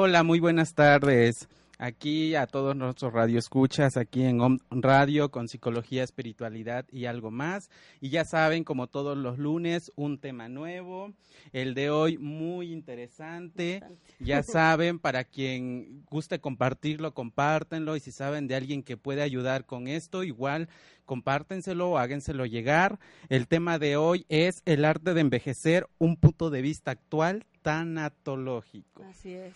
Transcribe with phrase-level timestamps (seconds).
[0.00, 1.48] Hola, muy buenas tardes.
[1.80, 7.70] Aquí a todos nuestros radioescuchas, aquí en Om Radio con psicología, espiritualidad y algo más.
[8.00, 11.12] Y ya saben, como todos los lunes, un tema nuevo.
[11.52, 13.80] El de hoy muy interesante.
[14.18, 17.94] Ya saben, para quien guste compartirlo, compártenlo.
[17.94, 20.68] Y si saben de alguien que puede ayudar con esto, igual
[21.04, 22.98] compártenselo o hágenselo llegar.
[23.28, 29.04] El tema de hoy es el arte de envejecer, un punto de vista actual tanatológico.
[29.04, 29.54] Así es.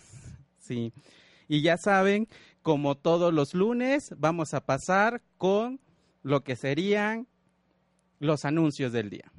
[0.57, 0.93] Sí.
[1.47, 2.27] Y ya saben,
[2.61, 5.79] como todos los lunes, vamos a pasar con
[6.21, 7.27] lo que serían
[8.19, 9.31] los anuncios del día.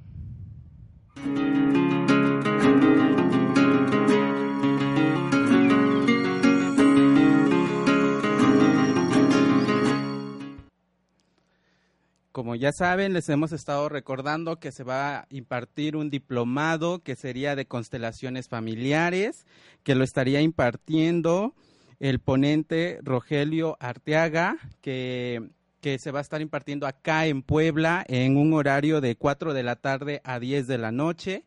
[12.34, 17.14] Como ya saben, les hemos estado recordando que se va a impartir un diplomado que
[17.14, 19.46] sería de constelaciones familiares,
[19.84, 21.54] que lo estaría impartiendo
[22.00, 25.50] el ponente Rogelio Arteaga, que,
[25.80, 29.62] que se va a estar impartiendo acá en Puebla en un horario de 4 de
[29.62, 31.44] la tarde a 10 de la noche.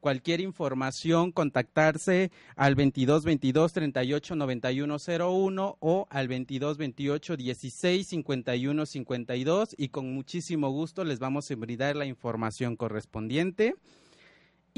[0.00, 8.86] Cualquier información, contactarse al 22 22 38 91 01 o al 22 28 16 51
[8.86, 13.74] 52 y con muchísimo gusto les vamos a brindar la información correspondiente.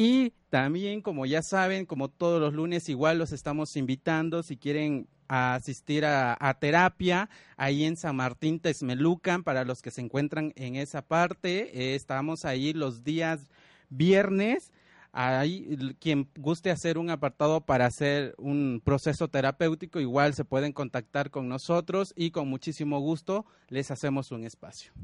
[0.02, 5.08] Y también, como ya saben, como todos los lunes, igual los estamos invitando si quieren
[5.28, 11.02] asistir a, terapia ahí en San Martín Texmelucan para los que se encuentran en esa
[11.02, 11.78] parte.
[11.78, 13.50] Eh, estamos ahí los días
[13.90, 14.72] viernes.
[15.12, 21.30] Ahí, quien guste hacer un apartado para hacer un proceso terapéutico, igual se pueden contactar
[21.30, 24.94] con nosotros y con muchísimo gusto les hacemos un espacio.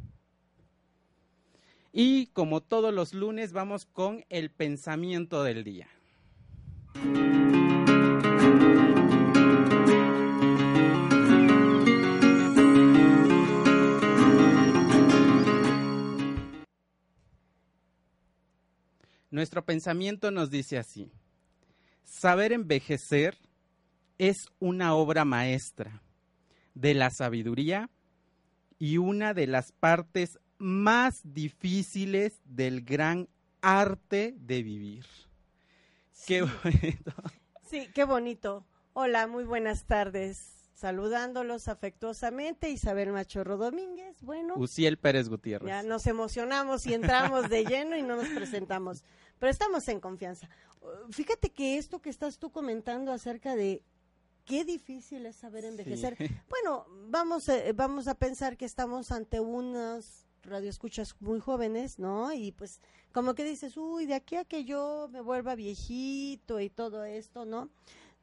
[1.99, 5.89] Y como todos los lunes, vamos con el pensamiento del día.
[19.31, 21.11] Nuestro pensamiento nos dice así,
[22.05, 23.39] saber envejecer
[24.19, 26.03] es una obra maestra
[26.75, 27.89] de la sabiduría
[28.79, 33.29] y una de las partes más difíciles del gran
[33.61, 35.07] arte de vivir.
[36.27, 37.13] Qué bonito.
[37.69, 38.65] Sí, qué bonito.
[38.93, 40.57] Hola, muy buenas tardes.
[40.75, 44.21] Saludándolos afectuosamente, Isabel Machorro Domínguez.
[44.23, 45.69] Bueno, Uciel Pérez Gutiérrez.
[45.69, 49.03] Ya nos emocionamos y entramos de lleno y no nos presentamos,
[49.39, 50.51] pero estamos en confianza.
[51.11, 53.83] Fíjate que esto que estás tú comentando acerca de
[54.45, 56.17] qué difícil es saber envejecer.
[56.51, 62.33] Bueno, vamos, eh, vamos a pensar que estamos ante unas radioescuchas muy jóvenes, ¿no?
[62.33, 62.81] Y pues
[63.13, 67.45] como que dices, uy, de aquí a que yo me vuelva viejito y todo esto,
[67.45, 67.71] ¿no?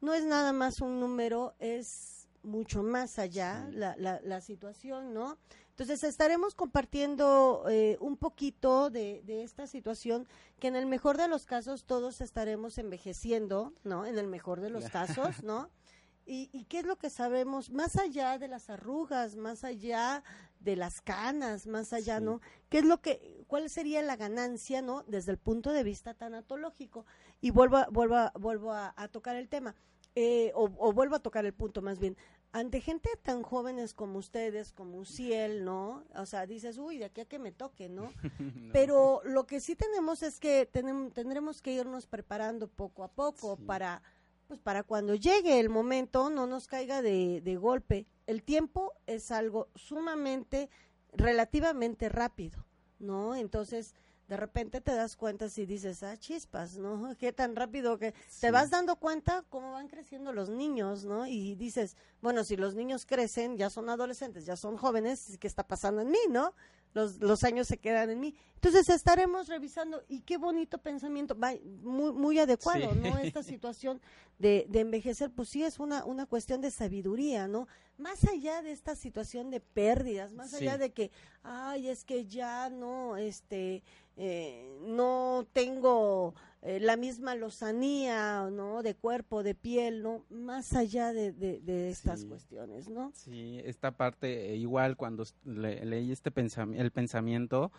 [0.01, 5.37] No es nada más un número, es mucho más allá la, la, la, situación, ¿no?
[5.69, 10.27] Entonces estaremos compartiendo eh, un poquito de, de, esta situación
[10.59, 14.05] que en el mejor de los casos todos estaremos envejeciendo, ¿no?
[14.05, 15.69] En el mejor de los casos, ¿no?
[16.25, 20.23] ¿Y, ¿Y, qué es lo que sabemos más allá de las arrugas, más allá
[20.63, 22.39] de las canas, más allá, ¿no?
[22.69, 25.03] ¿Qué es lo que, cuál sería la ganancia, ¿no?
[25.03, 27.05] Desde el punto de vista tanatológico.
[27.41, 29.75] Y vuelvo, a, vuelvo, vuelvo a, tocar el tema,
[30.15, 32.15] eh, o, vuelvo a tocar el punto más bien.
[32.53, 36.03] Ante gente tan jóvenes como ustedes, como Uciel, ¿no?
[36.15, 38.11] O sea, dices, uy, de aquí a que me toque, ¿no?
[38.73, 43.57] Pero lo que sí tenemos es que tenemos, tendremos que irnos preparando poco a poco
[43.57, 44.03] para
[44.47, 48.07] pues para cuando llegue el momento no nos caiga de, de golpe.
[48.27, 50.69] El tiempo es algo sumamente,
[51.13, 52.65] relativamente rápido,
[52.99, 53.35] ¿no?
[53.35, 53.93] Entonces,
[54.27, 57.15] de repente te das cuenta si dices, ah, chispas, ¿no?
[57.19, 61.27] Qué tan rápido que te vas dando cuenta cómo van creciendo los niños, ¿no?
[61.27, 65.67] Y dices, bueno, si los niños crecen, ya son adolescentes, ya son jóvenes, ¿qué está
[65.67, 66.53] pasando en mí, no?
[66.93, 68.35] Los, los años se quedan en mí.
[68.55, 71.35] Entonces estaremos revisando y qué bonito pensamiento,
[71.81, 73.17] muy, muy adecuado, ¿no?
[73.17, 73.99] Esta situación
[74.39, 77.67] de, de, envejecer, pues sí es una, una cuestión de sabiduría, ¿no?
[77.97, 81.11] Más allá de esta situación de pérdidas, más allá de que,
[81.43, 83.83] ay, es que ya no, este,
[84.15, 86.33] eh, no tengo
[86.65, 88.83] eh, la misma lozanía, ¿no?
[88.83, 90.23] De cuerpo, de piel, ¿no?
[90.29, 93.11] Más allá de, de, estas cuestiones, ¿no?
[93.13, 96.31] Sí, esta parte, eh, igual cuando leí este
[96.75, 97.71] el pensamiento,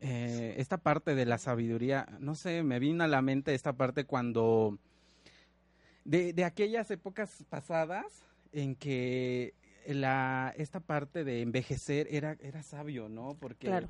[0.00, 4.78] esta parte de la sabiduría, no sé, me vino a la mente esta parte cuando,
[6.06, 9.52] de, de aquellas épocas pasadas en que
[9.86, 13.36] la, esta parte de envejecer era, era sabio, ¿no?
[13.38, 13.86] Porque...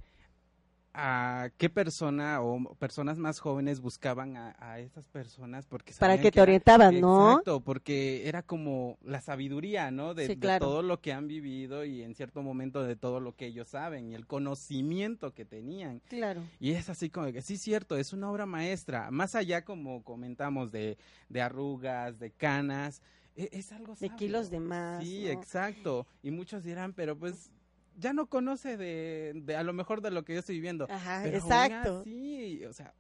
[0.93, 6.33] a qué persona o personas más jóvenes buscaban a, a estas personas porque para que
[6.33, 7.31] te era- orientaban, ¿no?
[7.31, 10.15] Exacto, porque era como la sabiduría, ¿no?
[10.15, 10.67] De, Sí, de claro.
[10.67, 14.11] todo lo que han vivido y en cierto momento de todo lo que ellos saben
[14.11, 16.01] y el conocimiento que tenían.
[16.09, 16.43] Claro.
[16.59, 19.11] Y es así como que sí, cierto, es una obra maestra.
[19.13, 20.99] Más allá, como comentamos, de,
[21.29, 23.01] de arrugas, de canas,
[23.37, 25.31] e- es, algo De kilos de más, Sí, ¿no?
[25.31, 26.07] exacto.
[26.23, 27.51] Y muchos dirán, pero pues
[28.01, 30.87] ya no conoce de, de a lo mejor de lo que yo estoy viviendo.
[30.91, 32.01] Ajá, Pero exacto.
[32.01, 32.95] así, o sea,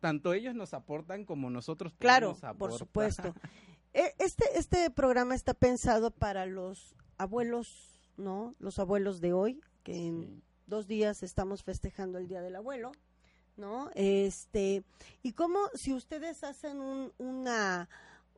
[0.00, 3.34] tanto ellos nos aportan como nosotros Claro, por supuesto.
[3.94, 8.54] E- Este, este programa está pensado para los abuelos, ¿no?
[8.58, 10.42] Los abuelos de hoy, que en Sí.
[10.66, 12.92] dos días estamos festejando el Día del Abuelo,
[13.58, 13.90] ¿no?
[13.94, 14.82] Este,
[15.22, 17.90] y cómo si ustedes hacen un- una,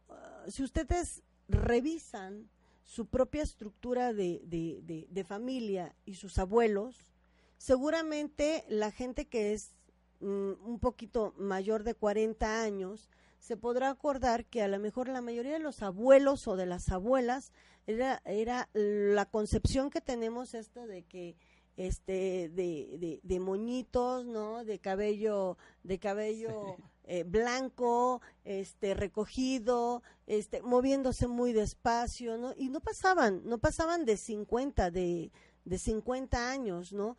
[0.09, 2.51] uh, si ustedes revisan
[2.85, 7.11] su propia estructura de, de- de- familia y sus abuelos,
[7.57, 9.73] seguramente la gente que es
[10.21, 13.09] mm, un poquito mayor de 40 años
[13.39, 16.91] se podrá acordar que a lo mejor la mayoría de los abuelos o de las
[16.91, 17.53] abuelas
[17.87, 21.37] era, era la concepción que tenemos esto de que
[21.77, 30.63] este de, de, de moñitos no de cabello de cabello eh, blanco este recogido este
[30.63, 35.31] moviéndose muy despacio no y no pasaban no pasaban de 50 de
[35.65, 37.17] de 50 años no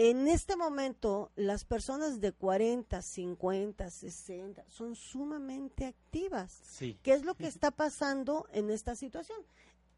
[0.00, 6.52] en este momento, las personas de 40, 50, 60 son sumamente activas.
[6.70, 6.96] Sí.
[7.02, 9.40] ¿Qué es lo que está pasando en esta situación?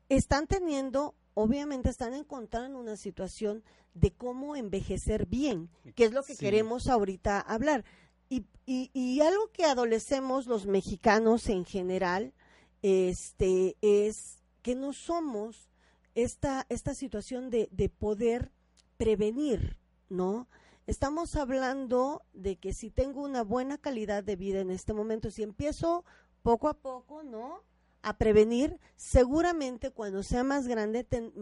[0.08, 3.62] Están teniendo, obviamente están encontrando una situación
[3.92, 6.46] de cómo envejecer bien, que es lo que Sí.
[6.46, 7.84] queremos ahorita hablar.
[8.30, 12.32] Y, y, y algo que adolecemos los mexicanos en general,
[12.80, 15.68] este, es que no somos
[16.14, 18.52] esta, esta situación de, de poder
[18.96, 19.76] prevenir,
[20.08, 20.48] ¿no?
[20.86, 25.42] Estamos hablando de que si tengo una buena calidad de vida en este momento, si
[25.42, 26.04] empiezo
[26.42, 27.62] poco a poco, ¿no?
[28.02, 31.32] A prevenir, seguramente cuando sea más grande, ten-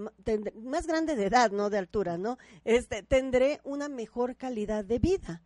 [0.65, 2.39] más grande de edad, no de altura, ¿no?
[2.65, 5.43] Este, tendré una mejor calidad de vida.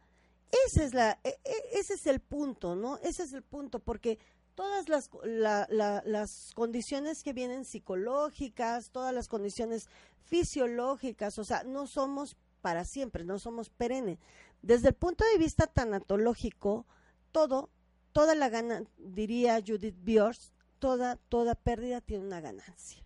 [0.66, 2.98] Ese es la, e- e- ese es el punto, ¿no?
[2.98, 4.18] Ese es el punto, porque
[4.54, 9.88] todas las, la- la- las condiciones que vienen psicológicas, todas las condiciones
[10.26, 14.18] fisiológicas, o sea, no somos para siempre, no somos perennes.
[14.60, 16.86] Desde el punto de vista tanatológico,
[17.32, 17.70] todo,
[18.12, 23.02] toda la gana, diría Judith Biors, toda, toda pérdida tiene una ganancia.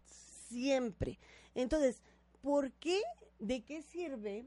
[0.49, 1.19] Siempre.
[1.55, 2.03] Entonces,
[2.43, 3.03] ¿por qué?
[3.39, 4.47] ¿De qué sirve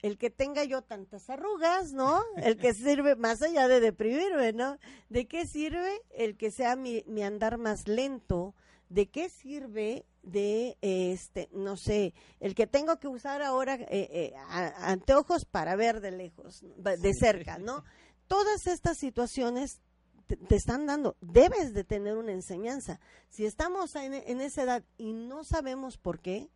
[0.00, 2.22] el que tenga yo tantas arrugas, ¿no?
[2.36, 4.78] El que sirve, más allá de deprimirme, ¿no?
[5.08, 8.54] ¿De qué sirve el que sea mi, mi andar más lento?
[8.88, 14.32] ¿De qué sirve de, este, no sé, el que tengo que usar ahora eh, eh,
[14.48, 17.84] a- anteojos para ver de lejos, de cerca, ¿no?
[18.28, 19.80] Todas estas situaciones
[20.26, 23.00] te, te están dando, debes de tener una enseñanza.
[23.30, 26.48] Si estamos en, en esa edad y no sabemos por qué,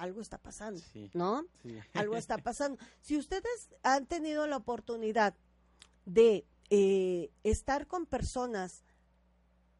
[0.00, 1.10] algo está pasando, Sí.
[1.14, 1.44] ¿no?
[1.62, 1.76] Sí.
[1.94, 2.78] algo está pasando.
[3.00, 5.34] Si ustedes han tenido la oportunidad
[6.06, 8.84] de eh, estar con personas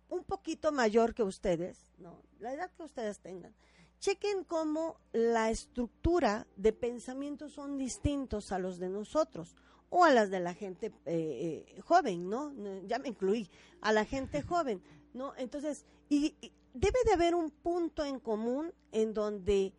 [0.09, 3.55] un poquito mayor que ustedes, no, la edad que ustedes tengan,
[4.01, 9.55] chequen cómo la estructura de pensamiento son distintos a los de nosotros
[9.89, 12.51] o a las de la gente eh, eh, joven, ¿no?
[12.53, 13.49] No, Ya me incluí,
[13.81, 14.83] a la gente joven,
[15.15, 15.35] ¿no?
[15.37, 19.73] Entonces, y, y debe de haber un punto en común en donde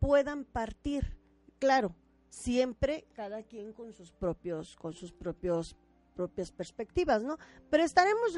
[0.00, 1.16] puedan partir.
[1.58, 1.94] Claro,
[2.28, 5.76] siempre cada quien con sus propios, con sus propios
[6.14, 7.38] propias perspectivas, ¿no?
[7.70, 8.34] Pero estaremos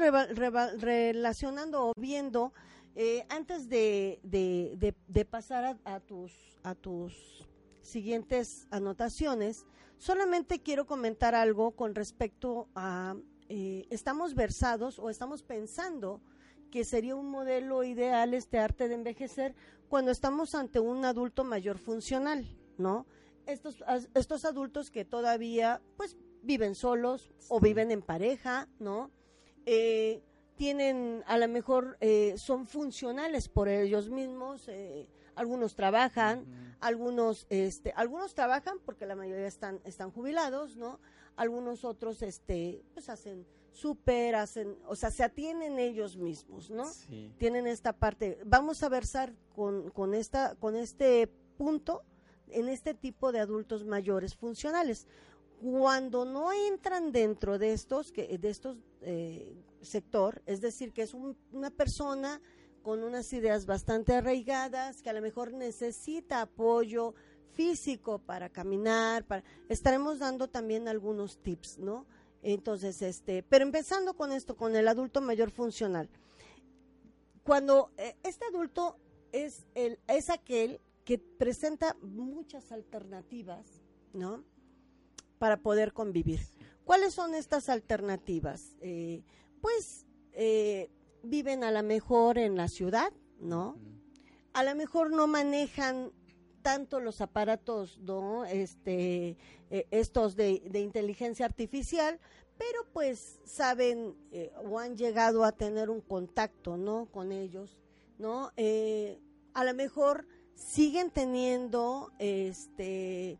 [0.77, 2.53] relacionando o viendo
[2.95, 6.31] eh, antes de, de- de- pasar a, a tus
[6.63, 7.47] a tus
[7.81, 9.65] siguientes anotaciones.
[9.97, 13.15] Solamente quiero comentar algo con respecto a
[13.49, 16.21] eh, estamos versados o estamos pensando
[16.71, 19.53] que sería un modelo ideal este arte de envejecer
[19.89, 22.45] cuando estamos ante un adulto mayor funcional,
[22.77, 23.05] ¿no?
[23.45, 29.11] Estos, estos adultos que todavía, pues, viven solos o viven en pareja, ¿no?
[29.65, 30.23] Eh,
[30.55, 36.45] tienen, a lo mejor, eh, son funcionales por ellos mismos, eh, algunos trabajan,
[36.79, 40.99] algunos, este, algunos trabajan porque la mayoría están, están jubilados, ¿no?
[41.35, 46.85] Algunos otros, este, pues hacen súper, hacen, o sea, se atienden ellos mismos, ¿no?
[46.85, 47.31] Sí.
[47.37, 48.37] tienen esta parte.
[48.45, 52.03] Vamos a versar con, con, esta, con este punto
[52.49, 55.07] en este tipo de adultos mayores funcionales.
[55.61, 61.13] Cuando no entran dentro de estos, que, de estos eh, sector, es decir, que es
[61.13, 62.41] un- una persona
[62.81, 67.13] con unas ideas bastante arraigadas, que a lo mejor necesita apoyo
[67.51, 72.05] físico, para caminar, para estaremos dando también algunos tips, ¿no?
[72.41, 76.09] Entonces, este, pero empezando con esto, con el adulto mayor funcional.
[77.43, 78.97] Cuando eh, este adulto
[79.31, 83.65] es el es aquel que presenta muchas alternativas,
[84.13, 84.43] ¿no?
[85.39, 86.41] Para poder convivir.
[86.83, 88.75] ¿Cuáles son estas alternativas?
[88.81, 89.23] Eh,
[89.61, 90.89] pues eh,
[91.23, 93.77] viven a lo mejor en la ciudad, ¿no?
[94.53, 96.11] A lo mejor no manejan
[96.61, 98.45] tanto los aparatos, ¿no?
[98.45, 99.37] Este,
[99.69, 102.19] eh, estos de, inteligencia artificial,
[102.57, 107.07] pero pues saben eh, o han llegado a tener un contacto, ¿no?
[107.11, 107.81] Con ellos,
[108.17, 108.51] ¿no?
[108.57, 109.19] Eh,
[109.53, 110.25] a lo mejor
[110.55, 113.37] siguen teniendo, este,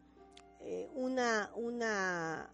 [0.95, 2.51] una, una,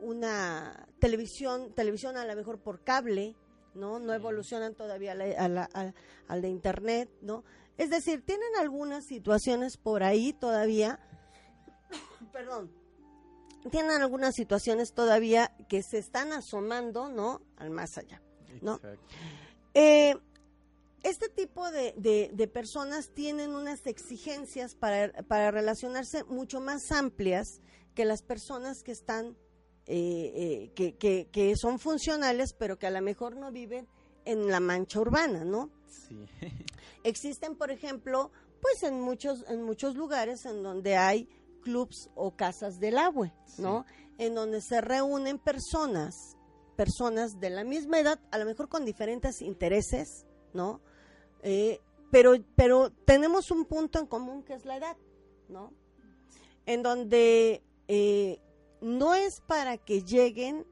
[0.00, 3.34] una televisión, televisión a lo mejor por cable,
[3.74, 3.98] ¿no?
[3.98, 7.44] No evolucionan todavía al de internet, ¿no?
[7.78, 11.00] Es decir, tienen algunas situaciones por ahí todavía,
[12.32, 12.70] perdón,
[13.70, 17.40] tienen algunas situaciones todavía que se están asomando, ¿no?
[17.56, 18.20] Al más allá,
[18.60, 18.80] ¿no?
[19.74, 20.14] Eh,
[21.02, 21.94] este tipo de,
[22.32, 27.60] de, personas tienen unas exigencias para, para, relacionarse mucho más amplias
[27.94, 29.36] que las personas que están,
[29.86, 33.88] eh, eh, que, que, que son funcionales, pero que a lo mejor no viven
[34.24, 35.70] en la mancha urbana, ¿no?
[35.88, 36.26] Sí.
[37.04, 38.30] Existen, por ejemplo,
[38.60, 41.28] pues en muchos, en muchos lugares en donde hay
[41.62, 43.84] clubs o casas del agua, ¿no?
[44.18, 46.36] En donde se reúnen personas,
[46.76, 50.80] personas de la misma edad, a lo mejor con diferentes intereses, ¿no?
[51.42, 51.80] Eh,
[52.10, 54.96] pero, pero tenemos un punto en común que es la edad,
[55.48, 55.72] ¿no?
[56.66, 58.40] En donde eh,
[58.80, 60.66] no es para que lleguen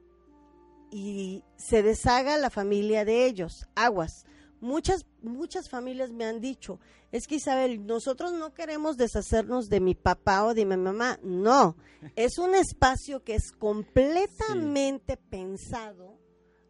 [0.91, 4.25] y se deshaga la familia de ellos, aguas.
[4.61, 6.79] Muchas, muchas familias me han dicho,
[7.11, 11.19] es que Isabel, nosotros no queremos deshacernos de mi papá o de mi mamá.
[11.23, 11.75] No,
[12.15, 16.17] es un espacio que es completamente pensado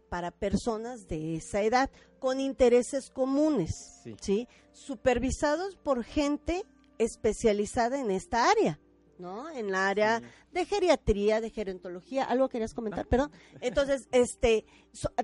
[0.09, 4.47] para personas de esa edad, con intereses comunes, sí.
[4.71, 6.63] Supervisados por gente
[6.97, 8.79] especializada en esta área.
[9.21, 9.49] ¿No?
[9.49, 13.31] En la área de geriatría, de gerontología, algo querías comentar, perdón.
[13.61, 14.65] Entonces, este,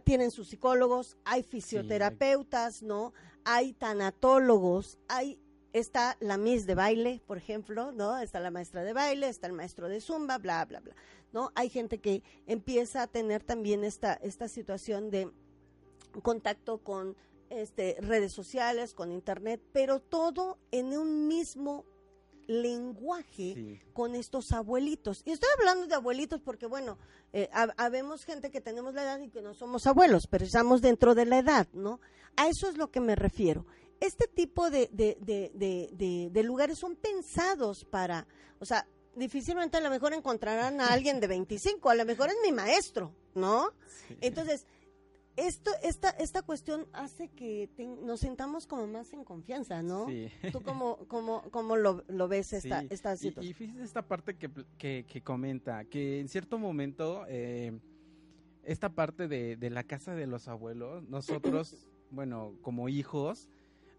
[0.03, 3.13] tienen sus psicólogos, hay fisioterapeutas, ¿no?
[3.43, 5.39] Hay tanatólogos, hay
[5.73, 8.17] está la Miss de baile, por ejemplo, ¿no?
[8.17, 10.95] Está la maestra de baile, está el maestro de zumba, bla, bla, bla,
[11.33, 11.51] ¿no?
[11.55, 15.29] Hay gente que empieza a tener también esta, esta situación de
[16.23, 17.15] contacto con
[17.49, 21.85] este, redes sociales, con internet, pero todo en un mismo
[22.47, 25.21] lenguaje con estos abuelitos.
[25.25, 26.97] Y estoy hablando de abuelitos porque, bueno,
[27.33, 31.13] eh, habemos gente que tenemos la edad y que no somos abuelos, pero estamos dentro
[31.13, 31.99] de la edad, ¿no?
[32.35, 33.65] A eso es lo que me refiero.
[33.99, 38.27] Este tipo de, de, de, de lugares son pensados para,
[38.59, 38.87] o sea,
[39.17, 43.11] difícilmente a lo mejor encontrarán a alguien de 25, a lo mejor es mi maestro,
[43.33, 43.73] ¿no?
[44.21, 44.65] Entonces,
[45.37, 47.69] esto, esta, esta cuestión hace que
[48.03, 50.07] nos sentamos como más en confianza, ¿no?
[50.07, 50.29] Sí.
[50.51, 53.51] ¿Tú cómo, cómo, cómo lo, lo, ves esta, esta situación?
[53.51, 57.79] Y, fíjese esta parte que, que, que, comenta, que en cierto momento, eh,
[58.63, 61.75] esta parte de, de la casa de los abuelos, nosotros,
[62.09, 63.47] bueno, como hijos,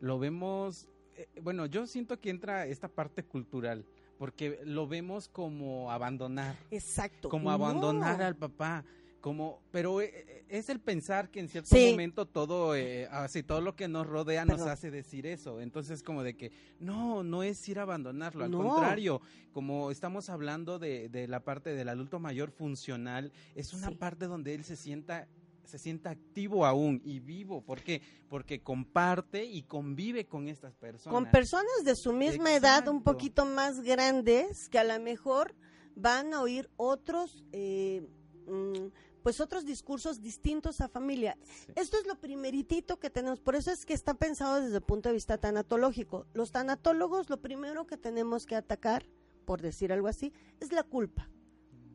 [0.00, 3.87] lo vemos, eh, bueno, yo siento que entra esta parte cultural
[4.18, 6.57] porque lo vemos como abandonar.
[6.73, 7.28] Exacto.
[7.28, 8.85] Como abandonar al papá
[9.20, 13.60] como pero eh, eh, es el pensar que en cierto momento todo eh, así todo
[13.60, 17.68] lo que nos rodea nos hace decir eso entonces como de que no no es
[17.68, 19.20] ir a abandonarlo al contrario
[19.52, 24.54] como estamos hablando de, de, la parte del adulto mayor funcional es una parte donde
[24.54, 25.26] él se sienta
[25.68, 27.60] se sienta activo aún y vivo.
[27.60, 28.00] ¿Por qué?
[28.30, 31.12] Porque comparte y convive con estas personas.
[31.12, 35.54] Con personas de su misma edad, un poquito más grandes, que a lo mejor
[35.94, 38.08] van a oír otros eh,
[38.46, 38.88] mm,
[39.28, 41.37] pues otros discursos distintos a familia.
[41.75, 45.11] Esto es lo primeritito que tenemos, por eso es que está pensado desde el punto
[45.11, 46.25] de vista tanatológico.
[46.32, 49.04] Los tanatólogos lo primero que tenemos que atacar,
[49.44, 51.28] por decir algo así, es la culpa.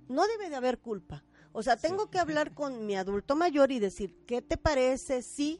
[0.10, 1.26] No debe de haber culpa.
[1.54, 5.60] O sea, tengo que hablar con mi adulto mayor y decir, ¿qué te parece si,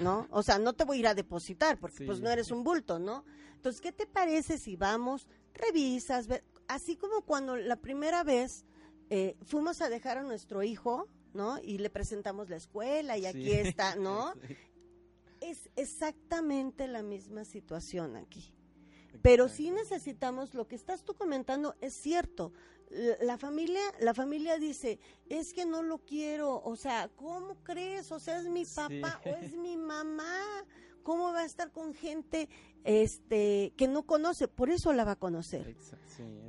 [0.00, 0.26] no?
[0.30, 2.98] O sea, no te voy a ir a depositar porque pues no eres un bulto,
[2.98, 3.26] ¿no?
[3.56, 6.28] Entonces, ¿qué te parece si vamos, revisas,
[6.66, 8.64] así como cuando la primera vez
[9.10, 11.58] eh, fuimos a dejar a nuestro hijo, ¿no?
[11.62, 14.32] Y le presentamos la escuela y aquí está, ¿no?
[15.40, 18.52] Es exactamente la misma situación aquí.
[19.22, 22.52] Pero sí necesitamos, lo que estás tú comentando es cierto.
[23.20, 24.98] La familia, la familia dice,
[25.28, 28.10] es que no lo quiero, o sea, ¿cómo crees?
[28.12, 30.64] O sea, es mi papá o es mi mamá.
[31.02, 32.48] ¿cómo va a estar con gente
[32.84, 34.48] este que no conoce?
[34.48, 35.76] Por eso la va a conocer.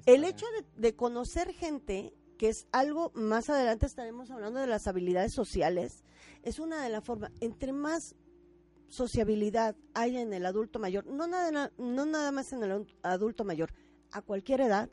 [0.05, 4.87] El hecho de, de conocer gente, que es algo más adelante estaremos hablando de las
[4.87, 6.03] habilidades sociales,
[6.41, 8.15] es una de las formas, entre más
[8.87, 13.71] sociabilidad haya en el adulto mayor, no nada, no nada más en el adulto mayor,
[14.09, 14.89] a cualquier edad,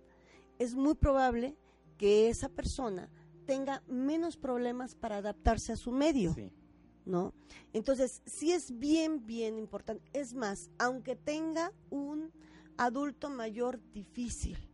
[0.58, 1.56] es muy probable
[1.96, 3.08] que esa persona
[3.46, 6.36] tenga menos problemas para adaptarse a su medio.
[7.06, 7.32] ¿No?
[7.72, 10.04] Entonces, sí es bien, bien importante.
[10.12, 12.30] Es más, aunque tenga un
[12.76, 14.67] adulto mayor difícil,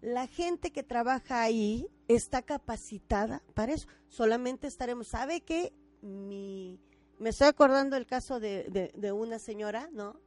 [0.00, 3.88] la gente que trabaja ahí está capacitada para eso.
[4.08, 6.78] Solamente estaremos, ¿sabe que mi
[7.18, 10.20] me estoy acordando del caso de, de, una señora, ¿no?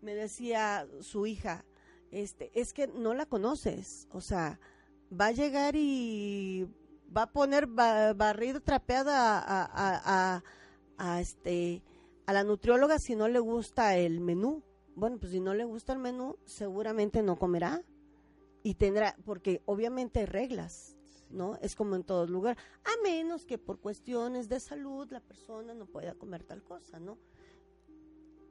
[0.00, 1.64] Me decía su hija,
[2.10, 4.58] este, es que no la conoces, o sea,
[5.12, 6.66] va a llegar y
[7.16, 10.42] va a poner barrido trapeada a,
[10.98, 11.82] a, este
[12.26, 14.62] a la nutrióloga si no le gusta el menú.
[14.94, 17.82] Bueno, pues si no le gusta el menú, seguramente no comerá
[18.62, 20.96] y tendrá, porque obviamente hay reglas,
[21.30, 21.56] ¿no?
[21.62, 25.86] Es como en todo lugar, a menos que por cuestiones de salud la persona no
[25.86, 27.18] pueda comer tal cosa, ¿no?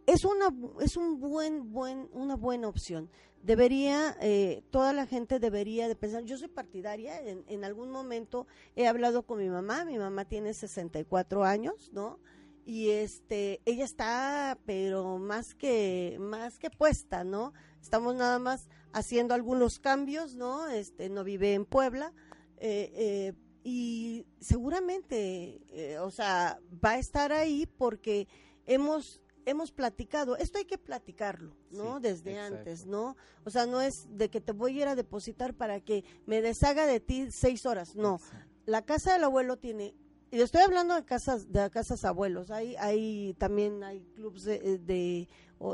[0.08, 0.48] Es una
[0.82, 3.10] es un buen buen una buena opción.
[3.44, 6.24] Debería eh, toda la gente debería de pensar.
[6.24, 7.22] Yo soy partidaria.
[7.22, 9.86] En, en algún momento he hablado con mi mamá.
[9.86, 12.20] Mi mamá tiene 64 años, ¿no?
[12.66, 19.34] y este ella está pero más que más que puesta no estamos nada más haciendo
[19.34, 22.14] algunos cambios no este no vive en Puebla
[22.58, 23.34] eh, eh,
[23.64, 28.28] y seguramente, eh, o sea, va a estar ahí porque
[28.66, 32.00] hemos hemos platicado, esto hay que platicarlo, ¿no?
[32.00, 33.18] Desde antes, ¿no?
[33.44, 36.44] O sea, no es de que te voy a ir a depositar para que me
[36.44, 38.20] deshaga de ti seis horas, no.
[38.66, 39.96] La casa del abuelo tiene,
[40.32, 45.28] y estoy hablando de casas, de casas abuelos, hay, hay también hay clubes de, de,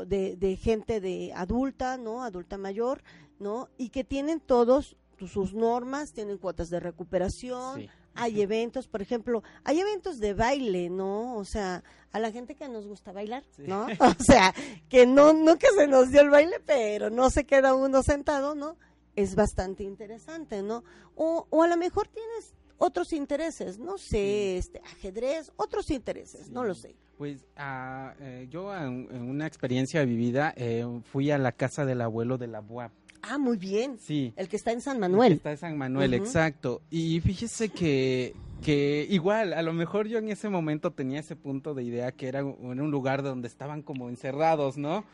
[0.06, 2.24] de, de gente de adulta, ¿no?
[2.24, 3.02] Adulta mayor,
[3.38, 3.68] ¿no?
[3.78, 9.78] Y que tienen todos sus normas, tienen cuotas de recuperación, hay eventos, por ejemplo, hay
[9.78, 11.36] eventos de baile, ¿no?
[11.36, 13.86] O sea, a la gente que nos gusta bailar, ¿no?
[14.00, 14.52] O sea,
[14.88, 18.56] que no, no que se nos dio el baile, pero no se queda uno sentado,
[18.56, 18.76] ¿no?
[19.14, 20.82] Es bastante interesante, ¿no?
[21.14, 26.64] O, o a lo mejor tienes otros intereses, no sé, este ajedrez, otros intereses, no
[26.64, 26.94] lo sé.
[27.16, 32.38] Pues ah, eh, yo en, una experiencia vivida eh, fui a la casa del abuelo
[32.38, 32.92] de la BUAP.
[33.22, 33.98] Ah, muy bien.
[33.98, 34.32] Sí.
[34.36, 35.32] El que está en San Manuel.
[35.32, 36.80] El que está en San Manuel, exacto.
[36.88, 41.74] Y fíjese que, que igual, a lo mejor yo en ese momento tenía ese punto
[41.74, 45.04] de idea que era en un lugar donde estaban como encerrados, ¿no?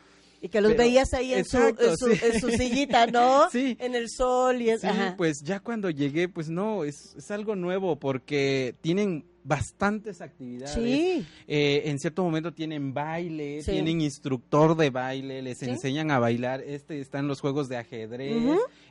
[0.45, 3.49] Y que los veías ahí en, su, en, su, sillita, ¿no?
[3.51, 3.75] Sí.
[3.79, 4.87] En el sol y eso.
[4.87, 10.75] Sí, pues ya cuando llegué, pues no, es, es algo nuevo porque tienen bastantes actividades.
[10.75, 11.25] Sí.
[11.47, 16.61] Eh, en cierto momento tienen baile, tienen instructor de baile, les enseñan a bailar.
[16.61, 18.35] Este están los juegos de ajedrez.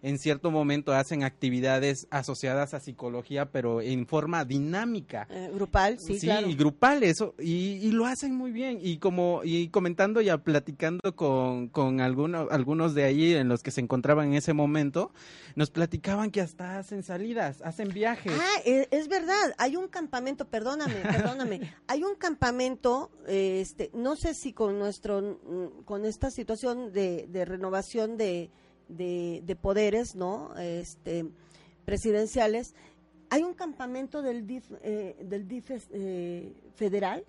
[0.04, 5.26] En cierto momento hacen actividades asociadas a psicología, pero en forma dinámica.
[5.30, 9.68] Eh, grupal, sí, sí y grupal eso y, lo hacen muy bien y como y
[9.68, 14.34] comentando y platicando con con algunos algunos de allí en los que se encontraban en
[14.34, 15.10] ese momento,
[15.54, 18.32] nos platicaban que hasta hacen salidas, hacen viajes.
[18.38, 19.54] Ah, e, es verdad.
[19.56, 21.72] Hay un campamento perdóname, perdóname.
[21.86, 25.40] Hay un campamento, este, no sé si con nuestro,
[25.84, 28.50] con esta situación de, renovación de,
[28.88, 30.57] de, poderes, ¿no?
[30.57, 31.27] Este,
[31.85, 32.75] presidenciales,
[33.31, 37.25] hay un campamento del DIF, eh, del DIF eh, federal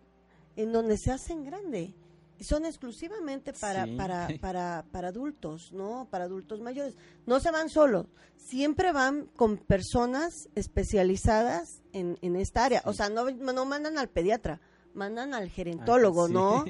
[0.56, 1.94] en donde se hacen grande
[2.42, 6.08] son exclusivamente para, para, para, para adultos, ¿no?
[6.10, 6.96] Para adultos mayores.
[7.26, 12.82] No se van solos, siempre van con personas especializadas en, en esta área.
[12.86, 14.60] O sea, no, no mandan al pediatra,
[14.94, 16.66] mandan al gerentólogo, ¿no?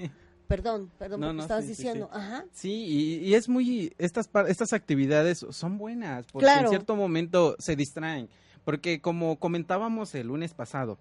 [0.48, 2.10] Perdón, perdón, no, estabas diciendo.
[2.12, 2.46] Ajá.
[2.54, 2.72] Sí,
[3.24, 8.30] y, es muy, estas, estas actividades son buenas, porque en cierto momento se distraen.
[8.64, 10.98] Porque como comentábamos el lunes pasado,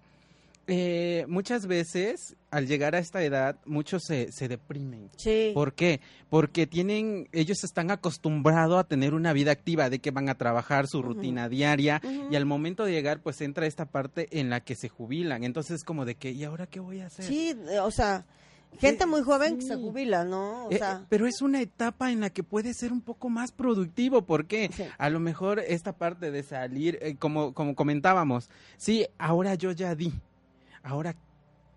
[0.67, 5.11] eh, muchas veces al llegar a esta edad muchos se, se deprimen.
[5.15, 5.51] Sí.
[5.53, 5.99] ¿Por qué?
[6.29, 10.87] Porque tienen, ellos están acostumbrados a tener una vida activa, de que van a trabajar
[10.87, 14.75] su rutina diaria y al momento de llegar pues entra esta parte en la que
[14.75, 15.43] se jubilan.
[15.43, 17.25] Entonces es como de que, ¿y ahora qué voy a hacer?
[17.25, 18.25] Sí, o sea,
[18.79, 20.65] gente eh, muy joven que se jubila, ¿no?
[20.65, 21.05] O eh, sea...
[21.09, 25.09] pero es una etapa en la que puede ser un poco más productivo, porque a
[25.09, 30.13] lo mejor esta parte de salir, como, como comentábamos, sí, ahora yo ya di
[30.85, 31.15] ahora,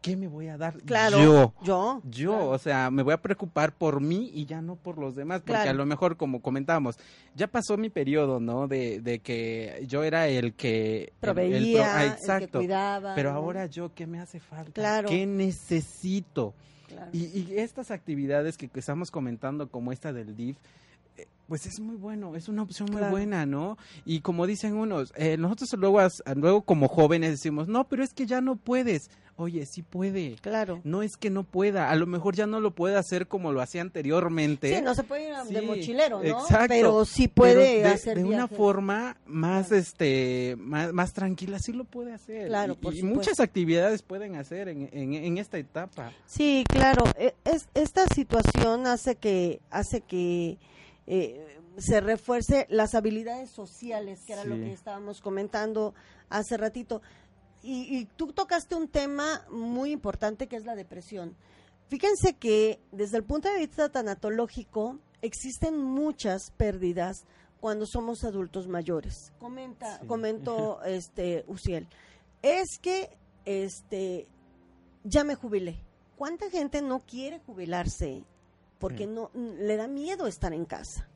[0.03, 1.55] ¿qué me voy a dar claro, yo?
[1.63, 2.03] Yo.
[2.05, 5.43] Yo, o sea, me voy a preocupar por mí y ya no por los demás,
[5.45, 6.99] porque a lo mejor, como comentábamos,
[7.35, 8.69] ya pasó mi periodo, ¿no?
[8.69, 11.13] De, de que yo era el que...
[11.21, 13.15] Proveía, el, exacto, cuidaba.
[13.15, 14.73] Pero ahora yo, ¿qué me hace falta?
[14.73, 15.09] Claro.
[15.09, 16.55] ¿Qué necesito?
[17.13, 20.57] Y, y, estas actividades que, que, estamos comentando, como esta del DIF,
[21.49, 23.79] pues es muy bueno, es una opción muy buena, ¿no?
[24.05, 25.99] Y como dicen unos, eh, nosotros luego,
[26.37, 29.11] luego como jóvenes decimos, no, pero es que ya no puedes.
[29.37, 30.35] Oye, sí puede.
[30.43, 30.81] Claro.
[30.83, 33.63] No es que no pueda, a lo mejor ya no lo puede hacer como lo
[33.63, 34.77] hacía anteriormente.
[34.77, 36.25] Sí, no se puede ir de mochilero, ¿no?
[36.25, 36.67] Exacto.
[36.69, 41.85] Pero sí puede de, hacer de una forma más, este, más, más, tranquila, sí lo
[41.85, 42.49] puede hacer.
[42.49, 46.13] Claro, y, y muchas actividades pueden hacer en, en, en, esta etapa.
[46.27, 47.05] Sí, claro.
[47.17, 50.59] E, es, esta situación hace que, hace que
[51.11, 55.95] eh, se refuerce las habilidades sociales, que era lo que estábamos comentando
[56.29, 57.01] hace ratito.
[57.63, 61.35] Y, tú tocaste un tema muy importante que es la depresión.
[61.89, 67.25] Fíjense que desde el punto de vista tanatológico existen muchas pérdidas
[67.59, 69.33] cuando somos adultos mayores.
[69.39, 71.89] Comenta, comentó este Uciel.
[72.43, 73.17] Es que
[73.47, 74.29] este
[75.05, 75.81] ya me jubilé.
[76.17, 78.25] ¿Cuánta gente no quiere jubilarse
[78.79, 81.09] porque no le da miedo estar en casa,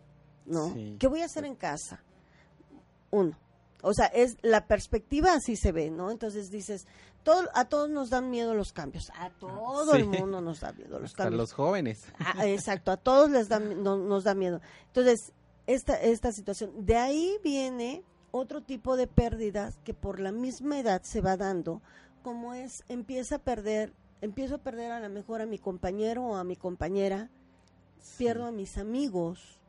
[0.46, 0.74] ¿no?
[0.98, 2.02] ¿Qué voy a hacer en casa?
[3.10, 3.36] Uno.
[3.82, 6.10] O sea, es la perspectiva así se ve, ¿no?
[6.10, 6.86] Entonces dices,
[7.24, 11.00] todo, a todos nos dan miedo los cambios, a todo el mundo nos da miedo
[11.00, 11.34] los cambios.
[11.34, 12.04] A los jóvenes.
[12.18, 14.60] Ah, exacto, a todos les da, nos da miedo.
[14.86, 15.32] Entonces,
[15.66, 21.02] esta, esta situación, de ahí viene otro tipo de pérdidas que por la misma edad
[21.02, 21.82] se va dando,
[22.22, 26.36] como es, empieza a perder, empiezo a perder a lo mejor a mi compañero o
[26.36, 27.30] a mi compañera,
[28.18, 29.60] pierdo a mis amigos,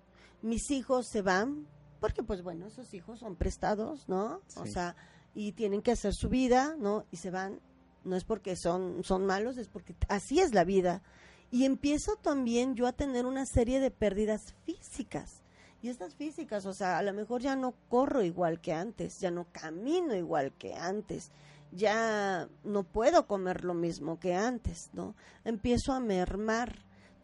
[0.42, 1.68] mis hijos se van,
[2.00, 4.42] porque pues bueno, esos hijos son prestados, ¿no?
[4.58, 4.96] O sea,
[5.34, 7.06] y tienen que hacer su vida, ¿no?
[7.12, 7.60] Y se van,
[8.04, 11.02] no es porque son, son malos, es porque así es la vida.
[11.50, 15.44] Y empiezo también yo a tener una serie de pérdidas físicas.
[15.82, 19.32] Y estas físicas, o sea, a lo mejor ya no corro igual que antes, ya
[19.32, 21.30] no camino igual que antes,
[21.72, 25.16] ya no puedo comer lo mismo que antes, ¿no?
[25.44, 26.80] Empiezo a mermar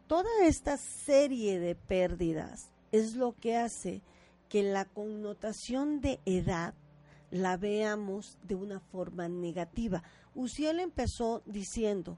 [0.10, 4.02] toda esta serie de pérdidas es lo que hace
[4.50, 6.74] que la connotación de edad
[7.30, 10.02] la veamos de una forma negativa.
[10.34, 12.18] Uciel empezó diciendo,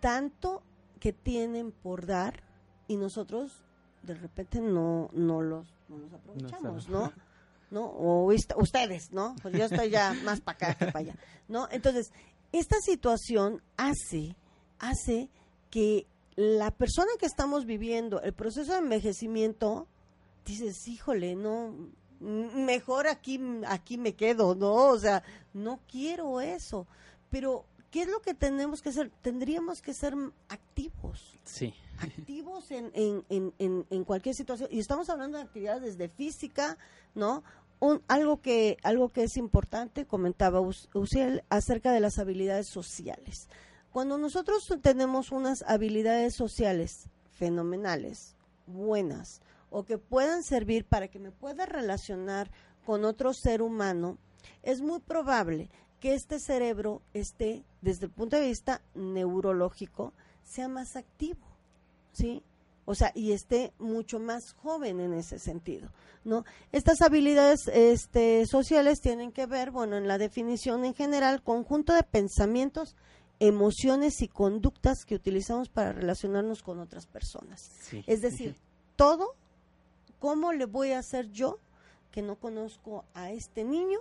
[0.00, 0.62] tanto
[1.00, 2.42] que tienen por dar
[2.88, 3.64] y nosotros
[4.02, 7.10] de repente no, no, los, nos aprovechamos, ¿no?
[7.70, 7.86] ¿No?
[7.86, 9.34] O ustedes, ¿no?
[9.40, 11.16] Pues yo estoy ya más para acá que para allá,
[11.48, 11.68] ¿no?
[11.70, 12.12] Entonces,
[12.52, 14.36] esta situación hace,
[14.78, 15.30] hace
[15.70, 19.86] que la persona que estamos viviendo el proceso de envejecimiento,
[20.44, 21.74] dices, híjole, no,
[22.20, 24.74] mejor aquí, aquí me quedo, ¿no?
[24.88, 26.86] O sea, no quiero eso.
[27.30, 29.10] Pero, ¿qué es lo que tenemos que hacer?
[29.22, 30.14] Tendríamos que ser
[30.48, 31.38] activos.
[31.44, 31.74] Sí.
[31.98, 33.24] Activos en, en,
[33.58, 34.68] en, en, cualquier situación.
[34.72, 36.76] Y estamos hablando de actividades de física,
[37.14, 37.44] ¿no?
[37.80, 43.48] Un, algo, que, algo que es importante, comentaba Uciel, acerca de las habilidades sociales.
[43.94, 48.34] Cuando nosotros tenemos unas habilidades sociales fenomenales,
[48.66, 52.50] buenas, o que puedan servir para que me pueda relacionar
[52.84, 54.18] con otro ser humano,
[54.64, 60.96] es muy probable que este cerebro esté, desde el punto de vista neurológico, sea más
[60.96, 61.46] activo,
[62.10, 62.42] ¿sí?
[62.86, 65.88] O sea, y esté mucho más joven en ese sentido,
[66.24, 66.44] ¿no?
[66.72, 72.02] Estas habilidades este, sociales tienen que ver, bueno, en la definición en general, conjunto de
[72.02, 72.96] pensamientos,
[73.40, 77.70] emociones y conductas que utilizamos para relacionarnos con otras personas.
[78.06, 78.56] Es decir,
[78.96, 79.34] todo,
[80.18, 81.58] ¿cómo le voy a hacer yo
[82.10, 83.98] que no conozco a este niño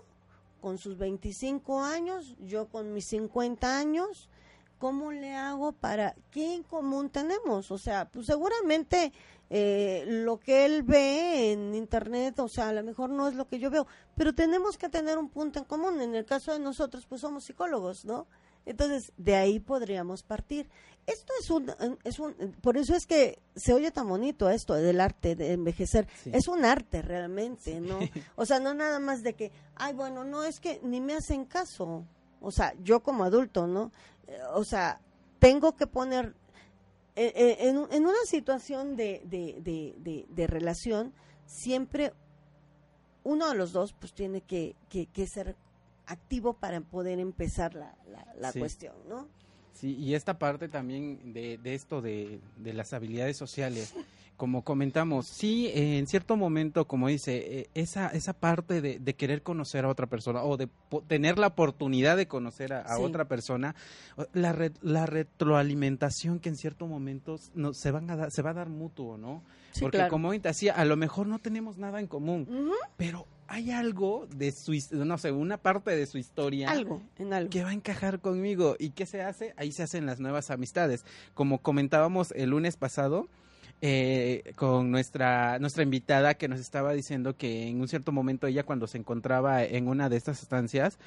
[0.62, 4.30] con sus 25 años, yo con mis 50 años?
[4.78, 7.72] ¿Cómo le hago para qué en común tenemos?
[7.72, 9.14] O sea, pues seguramente
[9.50, 13.48] eh, lo que él ve en internet, o sea, a lo mejor no es lo
[13.48, 16.02] que yo veo, pero tenemos que tener un punto en común.
[16.02, 18.28] En el caso de nosotros, pues somos psicólogos, ¿no?
[18.66, 20.70] Entonces, de ahí podríamos partir.
[21.06, 21.72] Esto es un,
[22.06, 26.08] es un, por eso es que se oye tan bonito esto del arte de envejecer.
[26.26, 28.00] Es un arte realmente, ¿no?
[28.36, 31.46] O sea, no nada más de que, ay, bueno, no es que ni me hacen
[31.46, 32.06] caso.
[32.40, 33.92] O sea, yo como adulto, ¿no?
[34.28, 35.02] Eh, o sea,
[35.40, 36.36] tengo que poner
[37.16, 41.14] eh, eh, en, en, una situación de, de, de, de, relación,
[41.46, 42.12] siempre
[43.24, 45.56] uno de los dos pues tiene que, que, que ser
[46.08, 47.96] activo para poder empezar la,
[48.40, 49.28] la, cuestión, ¿no?
[49.74, 53.94] Sí, y esta parte también de, de esto de, de, las habilidades sociales,
[54.38, 59.86] como comentamos, sí, en cierto momento, como dice, eh, esa, esa parte de, querer conocer
[59.86, 60.68] a otra persona o de
[61.08, 63.76] tener la oportunidad de conocer a, otra persona,
[64.34, 68.70] la, la retroalimentación que en cierto momento no, se, van a se va a dar
[68.70, 69.44] mutuo, ¿no?
[69.80, 72.48] Porque como decía, a lo mejor no tenemos nada en común,
[72.98, 77.50] pero hay algo de su, no sé, una parte de su historia algo, en algo.
[77.50, 78.76] que va a encajar conmigo.
[78.80, 79.54] ¿Y qué se hace?
[79.58, 81.06] Ahí se hacen las nuevas amistades.
[81.34, 83.28] Como comentábamos el lunes pasado,
[83.82, 88.64] eh, con nuestra, nuestra invitada que nos estaba diciendo que en un cierto momento ella
[88.64, 90.98] cuando se encontraba en una de estas estancias,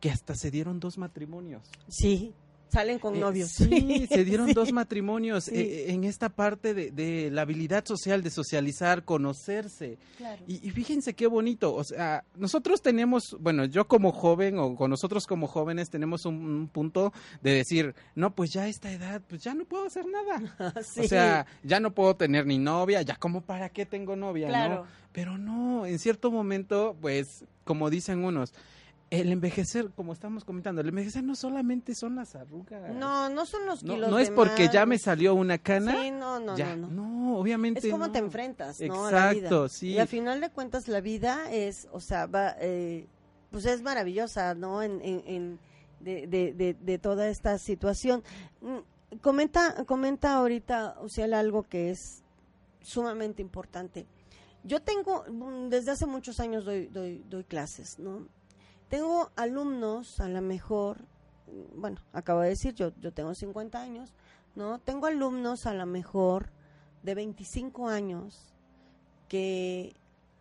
[0.00, 1.62] que hasta se dieron dos matrimonios.
[1.88, 2.34] Sí,
[2.70, 3.50] Salen con eh, novios.
[3.50, 9.04] sí, se dieron dos matrimonios eh, en esta parte de, la habilidad social, de socializar,
[9.04, 9.98] conocerse.
[10.46, 11.74] Y, fíjense qué bonito.
[11.74, 16.68] O sea, nosotros tenemos, bueno, yo como joven o con nosotros como jóvenes tenemos un,
[16.68, 20.74] punto de decir, no, pues ya a esta edad, pues ya no puedo hacer nada.
[20.98, 24.84] O sea, ya no puedo tener ni novia, ya como para qué tengo novia, ¿no?
[25.12, 28.52] Pero no, en cierto momento, pues, como dicen unos,
[29.10, 32.94] el envejecer, como estamos comentando, el envejecer no solamente son las arrugas.
[32.94, 34.00] No, no son los kilos.
[34.00, 36.02] No, no es porque ya me salió una cana.
[36.02, 37.38] Sí, no, no, no, no.
[37.38, 37.86] obviamente.
[37.86, 39.08] Es como te enfrentas, ¿no?
[39.08, 39.90] Exacto, sí.
[39.92, 43.06] Y al final de cuentas, la vida es, o sea, va, eh,
[43.50, 44.82] pues es maravillosa, ¿no?
[44.82, 45.58] En, en,
[46.00, 48.22] de, de, de, toda esta situación.
[48.60, 52.22] Mm, comenta, comenta ahorita, o sea, algo que es
[52.82, 54.06] sumamente importante.
[54.64, 58.28] Yo tengo, mm, desde hace muchos años doy, doy, doy clases, ¿no?
[58.88, 61.04] Tengo alumnos, a lo mejor,
[61.74, 64.14] bueno, acabo de decir, yo, yo tengo 50 años,
[64.54, 64.78] ¿no?
[64.78, 66.50] Tengo alumnos a lo mejor
[67.02, 68.54] de 25 años
[69.28, 69.94] que,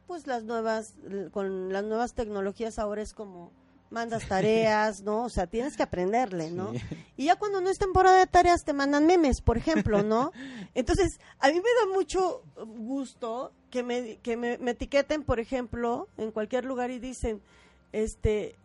[0.07, 0.95] pues las nuevas,
[1.31, 3.51] con las nuevas tecnologías ahora es como
[3.89, 5.23] mandas tareas, ¿no?
[5.23, 6.73] O sea, tienes que aprenderle, ¿no?
[7.15, 10.31] Y ya cuando no es temporada de tareas te mandan memes, por ejemplo, ¿no?
[10.73, 16.31] Entonces, a mí me da mucho gusto que me, que me etiqueten, por ejemplo, en
[16.31, 17.41] cualquier lugar y dicen,
[17.91, 18.55] este,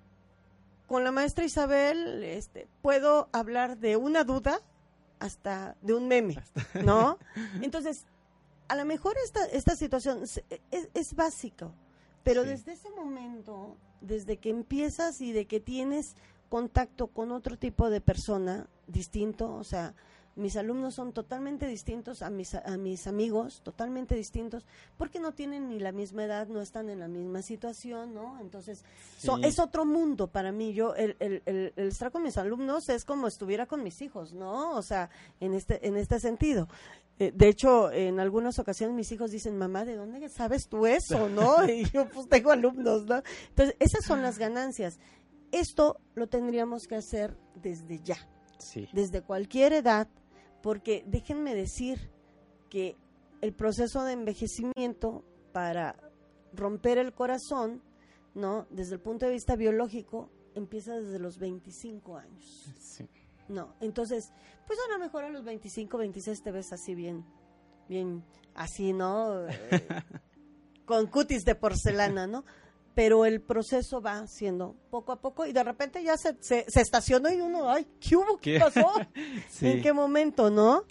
[0.87, 4.61] con la maestra Isabel, este, puedo hablar de una duda
[5.19, 6.37] hasta de un meme,
[6.85, 7.19] ¿no?
[7.61, 8.07] Entonces,
[8.69, 10.23] a lo mejor esta, esta situación
[10.71, 11.73] es, básico,
[12.25, 16.17] pero desde ese momento, desde que empiezas y de que tienes
[16.49, 19.95] contacto con otro tipo de persona distinto, o sea,
[20.35, 24.65] mis alumnos son totalmente distintos a mis, a mis amigos, totalmente distintos,
[24.97, 28.41] porque no tienen ni la misma edad, no están en la misma situación, ¿no?
[28.41, 28.85] Entonces,
[29.43, 30.73] es otro mundo para mí.
[30.73, 34.77] Yo, el, el, el, estar con mis alumnos es como estuviera con mis hijos, ¿no?
[34.77, 36.69] O sea, en este, en este sentido.
[37.19, 41.29] Eh, de hecho, en algunas ocasiones mis hijos dicen, mamá, ¿de dónde sabes tú eso,
[41.29, 41.65] no?
[41.69, 43.23] Y yo, pues tengo alumnos, ¿no?
[43.51, 44.99] Entonces, esas son las ganancias.
[45.51, 48.17] Esto lo tendríamos que hacer desde ya.
[48.59, 48.89] Sí.
[48.93, 50.09] Desde cualquier edad,
[50.63, 52.11] porque déjenme decir
[52.71, 52.97] que
[53.41, 55.97] el proceso de envejecimiento para
[56.55, 57.83] romper el corazón,
[58.35, 58.67] ¿no?
[58.71, 62.73] Desde el punto de vista biológico, empieza desde los 25 años.
[62.81, 63.09] Sí.
[63.49, 64.33] No, entonces,
[64.67, 67.25] pues a lo mejor a los 25, 26 te ves así bien,
[67.89, 69.47] bien, así, ¿no?
[69.49, 69.51] Eh,
[70.87, 72.45] con cutis de porcelana, ¿no?
[72.95, 77.31] Pero el proceso va siendo poco a poco y de repente ya se, se, estacionó
[77.33, 78.37] y uno, ay, ¿qué hubo?
[78.39, 78.93] ¿Qué, pasó?
[79.61, 80.85] ¿En qué momento, no?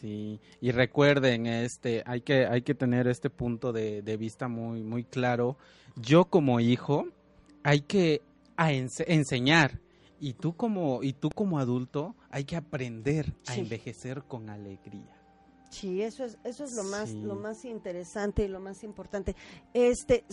[0.00, 5.04] Sí, y recuerden, este, hay que, hay que tener este punto de, vista muy, muy
[5.04, 5.56] claro.
[5.96, 7.06] Yo como hijo,
[7.62, 8.20] hay que
[8.58, 9.80] enseñar
[10.20, 15.14] y tú como, y tú como adulto, hay que aprender a envejecer con alegría.
[15.70, 19.34] Sí, eso es, eso es lo más, lo más interesante y lo más importante.
[19.72, 20.24] Este,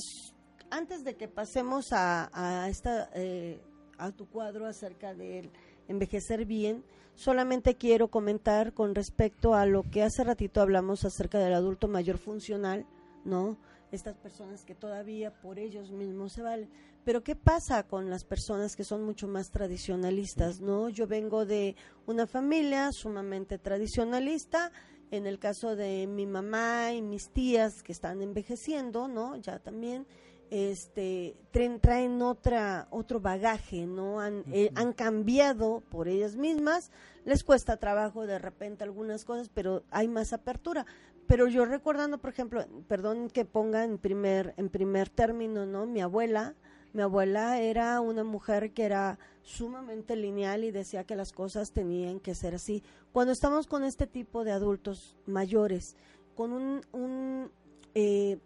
[0.71, 3.61] antes de que pasemos a, esta, eh,
[3.97, 5.51] a tu cuadro acerca de
[5.87, 11.53] envejecer bien, solamente quiero comentar con respecto a lo que hace ratito hablamos acerca del
[11.53, 12.85] adulto mayor funcional,
[13.25, 13.57] ¿no?
[13.91, 16.69] Estas personas que todavía por ellos mismos se valen.
[17.03, 20.87] Pero ¿qué pasa con las personas que son mucho más tradicionalistas, no?
[20.87, 24.71] Yo vengo de una familia sumamente tradicionalista,
[25.09, 29.35] en el caso de mi mamá y mis tías que están envejeciendo, ¿no?
[29.35, 30.07] Ya también
[30.51, 31.37] este
[31.81, 36.91] traen, otra otro bagaje no han, eh, han cambiado por ellas mismas
[37.23, 40.85] les cuesta trabajo de repente algunas cosas pero hay más apertura.
[41.25, 46.01] Pero yo recordando por ejemplo perdón que ponga en primer en primer término no mi
[46.01, 46.55] abuela
[46.93, 52.19] mi abuela era una mujer que era sumamente lineal y decía que las cosas tenían
[52.19, 52.83] que ser así.
[53.13, 55.95] Cuando estamos con este tipo de adultos mayores
[56.35, 57.49] con un, un
[57.95, 58.39] eh,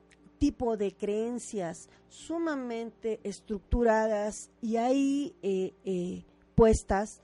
[0.46, 7.20] tipo de creencias sumamente estructuradas y ahí eh, eh, puestas,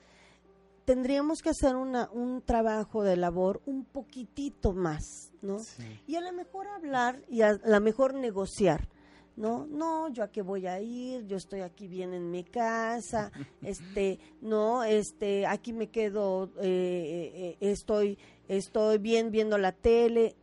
[0.85, 5.59] tendríamos que hacer una, un trabajo de labor un poquitito más, ¿no?
[6.07, 8.89] Y a lo mejor hablar y a lo mejor negociar.
[9.35, 9.67] ¿no?
[9.67, 13.31] No, yo a qué voy a ir, yo estoy aquí bien en mi casa,
[13.61, 20.35] este, no, este, aquí me quedo, eh, eh, eh, estoy, estoy bien viendo la tele.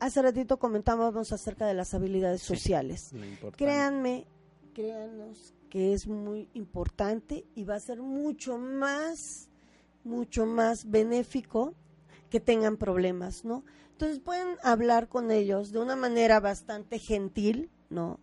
[0.00, 3.12] Hace ratito comentábamos acerca de las habilidades sociales.
[3.56, 4.26] Créanme,
[4.72, 9.50] créanos que es muy importante y va a ser mucho más,
[10.04, 11.74] mucho más benéfico
[12.30, 13.64] que tengan problemas, ¿no?
[13.92, 18.20] Entonces pueden hablar con ellos de una manera bastante gentil, ¿no?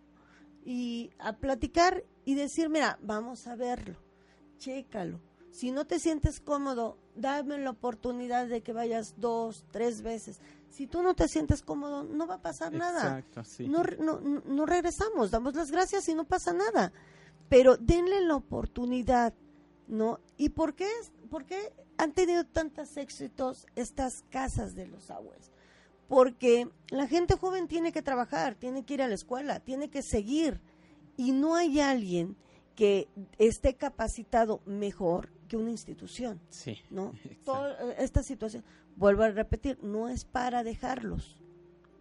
[0.64, 3.98] Y a platicar y decir, mira, vamos a verlo,
[4.58, 5.20] chécalo.
[5.50, 10.40] Si no te sientes cómodo, dame la oportunidad de que vayas dos, tres veces.
[10.70, 13.24] Si tú no te sientes cómodo, no va a pasar nada.
[13.60, 16.92] No, no, no regresamos, damos las gracias y no pasa nada.
[17.48, 19.32] Pero denle la oportunidad,
[19.86, 20.20] ¿no?
[20.36, 20.88] ¿Y por qué,
[21.30, 25.50] por qué han tenido tantos éxitos estas casas de los abuelos?
[26.08, 30.02] porque la gente joven tiene que trabajar, tiene que ir a la escuela, tiene que
[30.02, 30.60] seguir
[31.16, 32.36] y no hay alguien
[32.74, 36.40] que esté capacitado mejor que una institución.
[36.50, 36.78] Sí.
[36.90, 37.12] ¿No?
[37.44, 38.64] Toda esta situación,
[38.96, 41.36] vuelvo a repetir, no es para dejarlos.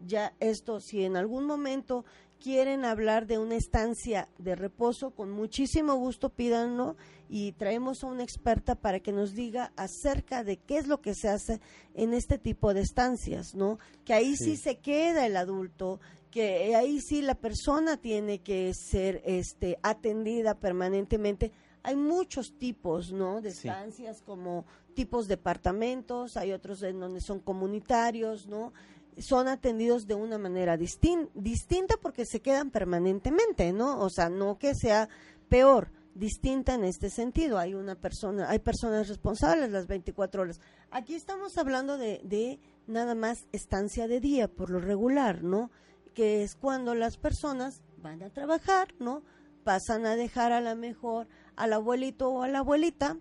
[0.05, 2.05] Ya esto, si en algún momento
[2.39, 6.95] quieren hablar de una estancia de reposo, con muchísimo gusto pídanlo
[7.29, 11.15] y traemos a una experta para que nos diga acerca de qué es lo que
[11.15, 11.59] se hace
[11.93, 13.79] en este tipo de estancias, ¿no?
[14.03, 19.21] Que ahí sí, se queda el adulto, que ahí sí la persona tiene que ser
[19.25, 21.51] este atendida permanentemente.
[21.85, 23.41] Hay muchos tipos, ¿no?
[23.41, 28.73] De estancias como tipos departamentos, hay otros en donde son comunitarios, ¿no?
[29.17, 33.99] son atendidos de una manera distinta porque se quedan permanentemente, ¿no?
[33.99, 35.07] O sea, no que sea
[35.47, 37.57] peor, distinta en este sentido.
[37.57, 40.59] Hay una persona, hay personas responsables las 24 horas.
[40.89, 45.69] Aquí estamos hablando de, de nada más estancia de día, por lo regular, ¿no?
[46.13, 49.23] Que es cuando las personas van a trabajar, ¿no?
[49.63, 53.17] Pasan a dejar a la mejor al abuelito o a la abuelita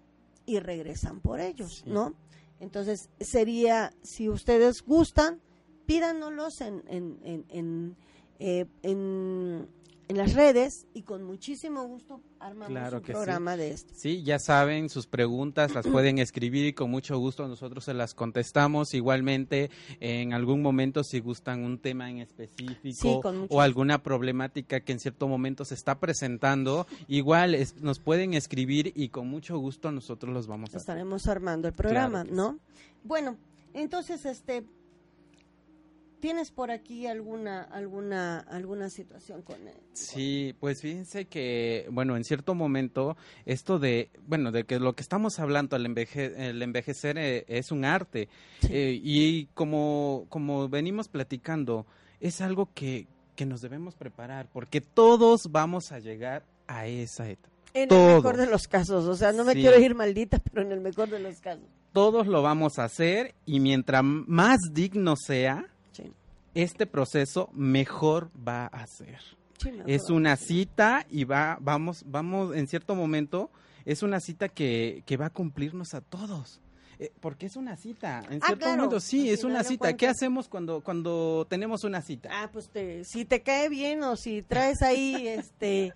[0.47, 2.15] y regresan por ellos, ¿no?
[2.61, 5.41] Entonces sería, si ustedes gustan,
[5.87, 7.97] pídanos en, en, en, en,
[8.39, 9.69] eh, en,
[10.09, 13.95] las redes y con muchísimo gusto armamos un programa de esto.
[13.97, 18.15] Sí, ya saben, sus preguntas las pueden escribir y con mucho gusto nosotros se las
[18.15, 18.93] contestamos.
[18.95, 25.01] Igualmente, en algún momento si gustan un tema en específico o alguna problemática que en
[25.01, 30.47] cierto momento se está presentando, igual nos pueden escribir y con mucho gusto nosotros los
[30.47, 32.59] vamos a Estaremos armando el programa, ¿no?
[33.05, 33.37] Bueno,
[33.75, 34.65] entonces, este,
[36.25, 39.77] ¿Tienes por aquí alguna alguna alguna situación con él?
[39.93, 45.03] Sí, pues fíjense que bueno, en cierto momento esto de bueno, de que lo que
[45.03, 48.31] estamos hablando el, el envejecer eh, es un arte
[48.71, 51.85] eh, y como como venimos platicando
[52.21, 53.07] es algo que
[53.37, 57.55] que nos debemos preparar porque todos vamos a llegar a esa etapa.
[57.75, 60.73] En el mejor de los casos, o sea, no me quiero ir maldita, pero en
[60.73, 61.67] el mejor de los casos.
[61.93, 65.74] Todos lo vamos a hacer y mientras más digno sea,
[66.55, 69.19] este proceso mejor va a ser.
[69.87, 73.51] es una cita y va, vamos, vamos, en cierto momento,
[73.85, 76.61] es una cita que, que va a cumplirnos a todos.
[77.01, 79.97] Eh, porque es una cita, en ah, cierto momento sí, es una cita.
[79.97, 82.29] ¿Qué hacemos cuando cuando tenemos una cita?
[82.33, 82.71] Ah, pues
[83.03, 85.93] si te cae bien o si traes ahí este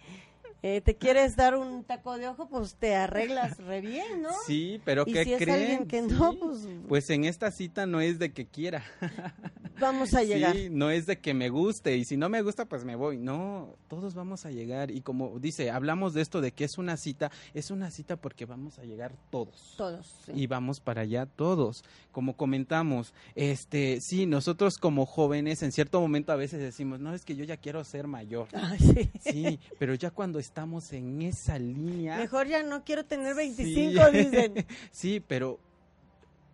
[0.62, 4.30] eh, te quieres dar un taco de ojo, pues te arreglas re bien, ¿no?
[4.46, 5.86] Sí, pero ¿qué si creen?
[5.86, 6.66] que no, pues...
[6.88, 7.10] pues...
[7.10, 8.84] en esta cita no es de que quiera.
[9.80, 10.56] Vamos a llegar.
[10.56, 13.16] Sí, no es de que me guste y si no me gusta, pues me voy.
[13.18, 16.96] No, todos vamos a llegar y como dice, hablamos de esto de que es una
[16.96, 19.74] cita, es una cita porque vamos a llegar todos.
[19.76, 20.16] Todos.
[20.34, 21.84] Y vamos para allá todos.
[22.10, 27.24] Como comentamos, este, sí, nosotros como jóvenes en cierto momento a veces decimos, no, es
[27.24, 28.48] que yo ya quiero ser mayor.
[28.78, 29.10] sí.
[29.20, 32.16] sí, pero ya cuando estamos en esa línea.
[32.16, 34.66] Mejor ya no quiero tener 25, dicen.
[34.90, 35.61] sí, pero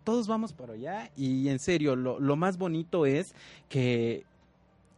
[0.03, 3.33] todos vamos por allá y en serio, lo, lo más bonito es
[3.69, 4.25] que,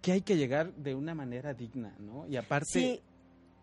[0.02, 2.28] que hay que llegar de una manera digna, ¿no?
[2.28, 3.02] Y aparte,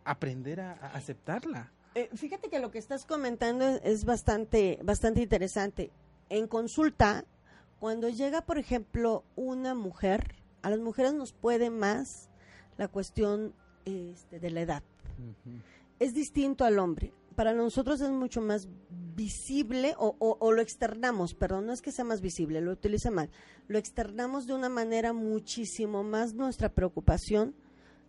[0.04, 1.72] aprender a, aceptarla.
[1.94, 5.90] Eh, fíjate que lo que estás comentando es bastante, bastante interesante.
[6.28, 7.24] En consulta,
[7.80, 12.30] cuando llega, por ejemplo, una mujer, a las mujeres nos puede más
[12.78, 13.52] la cuestión
[13.84, 14.82] este, de la edad.
[15.98, 17.12] Es distinto al hombre.
[17.36, 18.68] Para nosotros es mucho más
[19.14, 23.30] visible o, lo externamos, perdón, no es que sea más visible, lo utilice mal,
[23.68, 27.54] lo externamos de una manera muchísimo más nuestra preocupación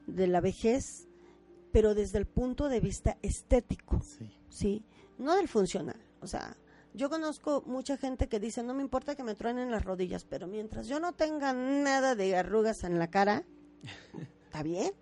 [0.07, 1.07] de la vejez,
[1.71, 4.01] pero desde el punto de vista estético,
[4.49, 4.83] sí,
[5.17, 5.99] no del funcional.
[6.21, 6.55] O sea,
[6.93, 10.47] Yo conozco mucha gente que dice, no me importa que me truenen las rodillas, pero
[10.47, 13.43] mientras yo no tenga nada de arrugas en la cara,
[14.45, 14.93] está bien.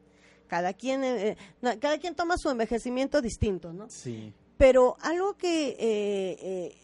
[0.48, 1.38] Cada quien, eh, eh,
[1.80, 3.90] cada quien toma su envejecimiento distinto, ¿no?
[3.90, 4.34] Sí.
[4.58, 6.76] Pero algo que eh,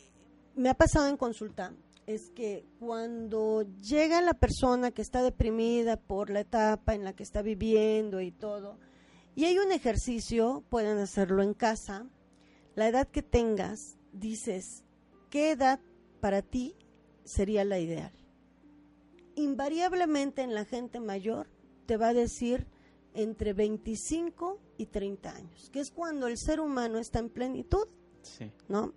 [0.55, 1.73] me ha pasado en consulta
[2.07, 7.23] es que cuando llega la persona que está deprimida por la etapa en la que
[7.23, 8.79] está viviendo y todo,
[9.35, 12.07] y hay un ejercicio, pueden hacerlo en casa,
[12.75, 14.83] la edad que tengas, dices,
[15.29, 15.79] ¿qué edad
[16.19, 16.75] para ti
[17.23, 18.11] sería la ideal?
[19.35, 21.47] Invariablemente en la gente mayor
[21.85, 22.67] te va a decir
[23.13, 27.87] entre 25 y 30 años, que es cuando el ser humano está en plenitud,
[28.21, 28.51] Sí.
[28.67, 28.93] ¿no?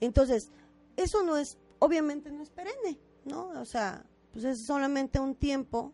[0.00, 0.50] Entonces,
[0.96, 3.48] eso no es, obviamente no es perenne, ¿no?
[3.60, 5.92] O sea, pues es solamente un tiempo.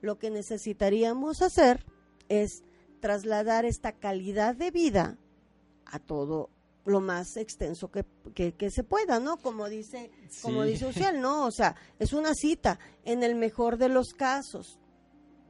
[0.00, 1.84] Lo que necesitaríamos hacer
[2.28, 2.62] es
[3.00, 5.18] trasladar esta calidad de vida
[5.86, 6.50] a todo
[6.86, 8.04] lo más extenso que,
[8.34, 9.38] que, que se pueda, ¿no?
[9.38, 10.10] Como dice,
[10.42, 10.70] como Sí.
[10.72, 11.46] dice Uciel, ¿no?
[11.46, 14.78] O sea, es una cita, en el mejor de los casos.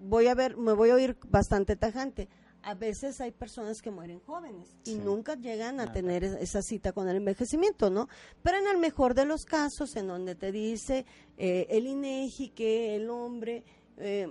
[0.05, 2.29] Voy a ver, me voy a oír bastante tajante.
[2.63, 4.99] A veces hay personas que mueren jóvenes y Sí.
[4.99, 8.09] nunca llegan a tener es- esa cita con el envejecimiento, ¿no?
[8.43, 11.05] Pero en el mejor de los casos, en donde te dice
[11.37, 13.65] eh, el INEGI que el hombre
[13.99, 14.27] eh,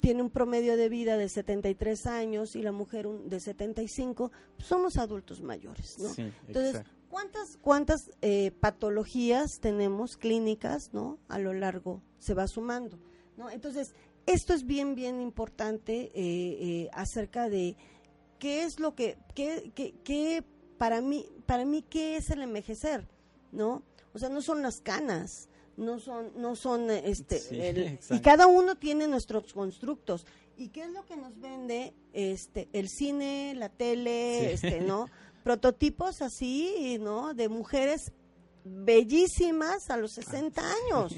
[0.00, 4.66] tiene un promedio de vida de 73 años y la mujer un- de 75, pues
[4.68, 6.08] somos adultos mayores, ¿no?
[6.08, 6.90] Sí, Entonces, exacto.
[7.08, 11.18] ¿cuántas, cuántas eh, patologías tenemos clínicas, ¿no?
[11.28, 12.98] A lo largo se va sumando,
[13.36, 13.48] ¿no?
[13.50, 13.94] Entonces,
[14.26, 17.76] esto es bien, bien importante eh, eh, acerca de
[18.38, 20.44] qué es lo que, qué, qué, qué
[20.78, 23.06] para mí, para mí, qué es el envejecer,
[23.52, 23.82] ¿no?
[24.14, 28.46] O sea, no son las canas, no son, no son, este, Sí, el- y cada
[28.46, 30.26] uno tiene nuestros constructos.
[30.56, 34.66] ¿Y qué es lo que nos vende este el cine, la tele, Sí.
[34.66, 35.06] este, ¿no?
[35.44, 37.32] Prototipos así, ¿no?
[37.34, 38.12] De mujeres
[38.64, 41.14] bellísimas a los 60 años,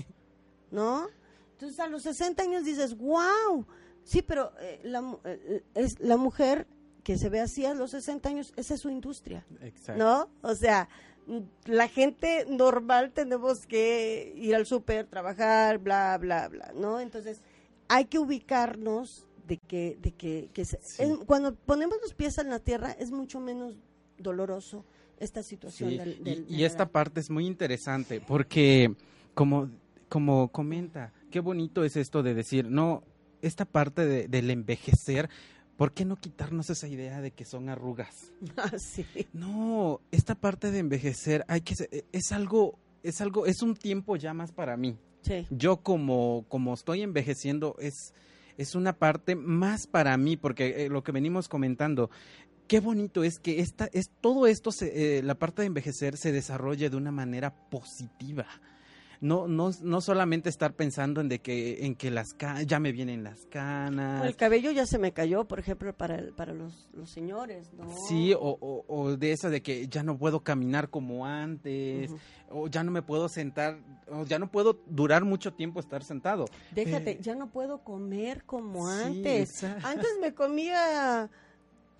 [0.70, 1.08] ¿no?
[1.54, 3.66] Entonces a los 60 años dices, wow,
[4.02, 6.66] sí, pero eh, la, mu- eh, es la mujer
[7.02, 10.02] que se ve así a los 60 años, esa es su industria, Exacto.
[10.02, 10.28] ¿no?
[10.42, 10.88] O sea,
[11.26, 17.00] mm, la gente normal tenemos que ir al súper, trabajar, bla, bla, bla, ¿no?
[17.00, 17.42] Entonces,
[17.88, 21.02] hay que ubicarnos de que, de que, que se- Sí.
[21.02, 23.74] es- cuando ponemos los pies en la tierra es mucho menos
[24.18, 24.84] doloroso
[25.20, 28.94] esta situación Sí, del, y- del- y, la esta parte es muy interesante porque
[29.34, 29.70] como
[30.08, 33.02] como comenta qué bonito es esto de decir no
[33.42, 35.28] esta parte de- del envejecer
[35.76, 39.04] ¿por qué no quitarnos esa idea de que son arrugas Ah, sí.
[39.32, 41.74] no esta parte de envejecer hay que
[42.12, 45.44] es algo es algo es un tiempo ya más para mí Sí.
[45.50, 48.14] yo como como estoy envejeciendo es
[48.56, 52.10] es una parte más para mí porque eh, lo que venimos comentando
[52.68, 56.30] qué bonito es que esta es todo esto se, eh, la parte de envejecer se
[56.30, 58.46] desarrolle de una manera positiva
[59.20, 62.36] no no no solamente estar pensando en de que en que las
[62.66, 66.32] ya me vienen las canas El cabello ya se me cayó, por ejemplo, para, el-
[66.32, 67.88] para los, los señores, ¿no?
[68.08, 72.10] Sí, o, o- o de esa de que ya no puedo caminar como antes,
[72.50, 76.46] o ya no me puedo sentar, o ya no puedo durar mucho tiempo estar sentado.
[76.72, 78.92] Déjate, Eh, ya no puedo comer como sí,
[79.24, 79.62] antes.
[79.64, 81.30] Antes me comía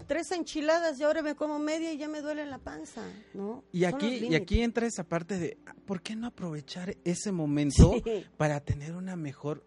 [0.07, 3.64] tres enchiladas y ahora me como media y ya me duele la panza, ¿no?
[3.72, 7.32] Y Son aquí, y aquí entra esa parte de, ah, ¿por qué no aprovechar ese
[7.32, 8.24] momento Sí.
[8.36, 9.64] para tener una mejor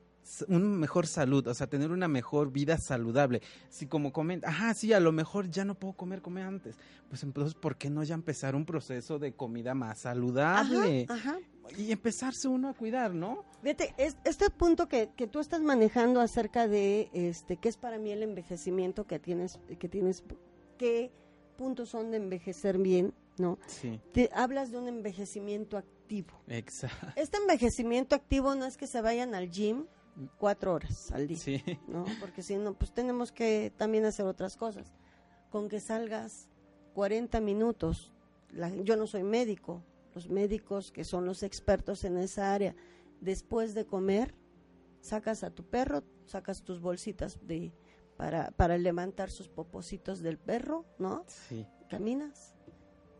[0.49, 3.41] un mejor salud, o sea, tener una mejor vida saludable.
[3.69, 6.75] Si como comenta, ajá, sí, a lo mejor ya no puedo comer como antes.
[7.07, 11.05] Pues entonces, ¿por qué no ya empezar un proceso de comida más saludable?
[11.07, 11.39] Ajá, ajá.
[11.78, 13.43] Y empezarse uno a cuidar, ¿no?
[13.97, 18.11] Es- este punto que, que tú estás manejando acerca de este qué es para mí
[18.11, 20.24] el envejecimiento que tienes, que tienes,
[20.78, 21.11] qué
[21.57, 23.57] puntos son de envejecer bien, ¿no?
[23.68, 26.34] Sí, Te hablas de un envejecimiento activo.
[26.47, 27.07] exacto.
[27.15, 29.86] Este envejecimiento activo no es que se vayan al gym
[30.38, 32.05] cuatro horas al día, Sí, ¿no?
[32.20, 34.93] Porque si no, pues tenemos que también hacer otras cosas.
[35.51, 36.47] Con que salgas
[36.93, 38.11] 40 minutos,
[38.51, 39.84] la- yo no soy médico,
[40.18, 42.76] los médicos que son los expertos en esa área,
[43.22, 44.34] después de comer,
[44.99, 47.72] sacas a tu perro, sacas tus bolsitas de
[48.15, 51.24] para, para levantar sus popositos del perro, ¿no?
[51.28, 51.68] sí.
[51.88, 52.55] caminas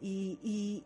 [0.02, 0.84] y, y,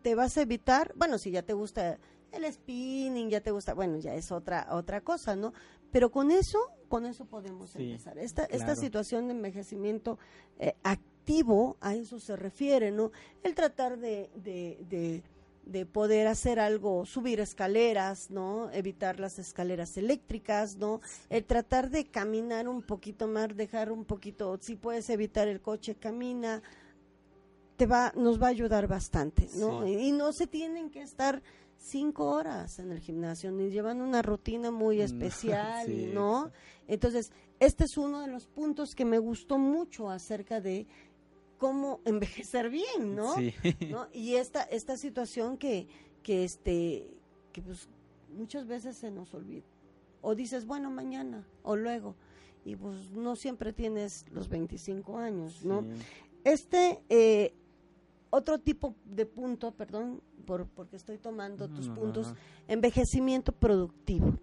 [0.00, 1.98] te vas a evitar, bueno, si ya te gusta
[2.32, 5.52] el spinning, ya te gusta, bueno, ya es otra otra cosa, ¿no?
[5.92, 8.18] Pero con eso, con eso podemos Sí, empezar.
[8.18, 10.18] Esta esta situación de envejecimiento
[10.58, 13.12] eh, activo, a eso se refiere, ¿no?
[13.42, 15.22] El tratar de, de, de,
[15.66, 18.70] de poder hacer algo, subir escaleras, ¿no?
[18.70, 21.00] Evitar las escaleras eléctricas, ¿no?
[21.30, 25.94] El tratar de caminar un poquito más, dejar un poquito, si puedes evitar el coche,
[25.94, 26.62] camina,
[27.76, 29.86] te va, nos va a ayudar bastante, ¿no?
[29.86, 31.42] Y no se tienen que estar
[31.76, 36.50] cinco horas en el gimnasio, ni llevan una rutina muy especial, ¿no?
[36.86, 40.86] Entonces, este es uno de los puntos que me gustó mucho acerca de
[41.58, 43.34] cómo envejecer bien, ¿no?
[43.88, 44.08] ¿no?
[44.12, 45.86] Y esta, esta situación que,
[46.22, 47.08] que, este,
[47.52, 47.88] que pues
[48.36, 49.64] muchas veces se nos olvida.
[50.20, 52.14] O dices, bueno, mañana o luego.
[52.64, 55.84] Y pues no siempre tienes los 25 años, ¿no?
[56.44, 57.54] Este, eh,
[58.30, 62.34] otro tipo de punto, perdón, por, porque estoy tomando tus puntos,
[62.68, 64.38] envejecimiento productivo.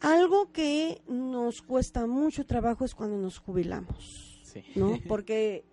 [0.00, 4.29] Algo que nos cuesta mucho trabajo es cuando nos jubilamos,
[4.74, 4.98] ¿no?
[5.08, 5.64] Porque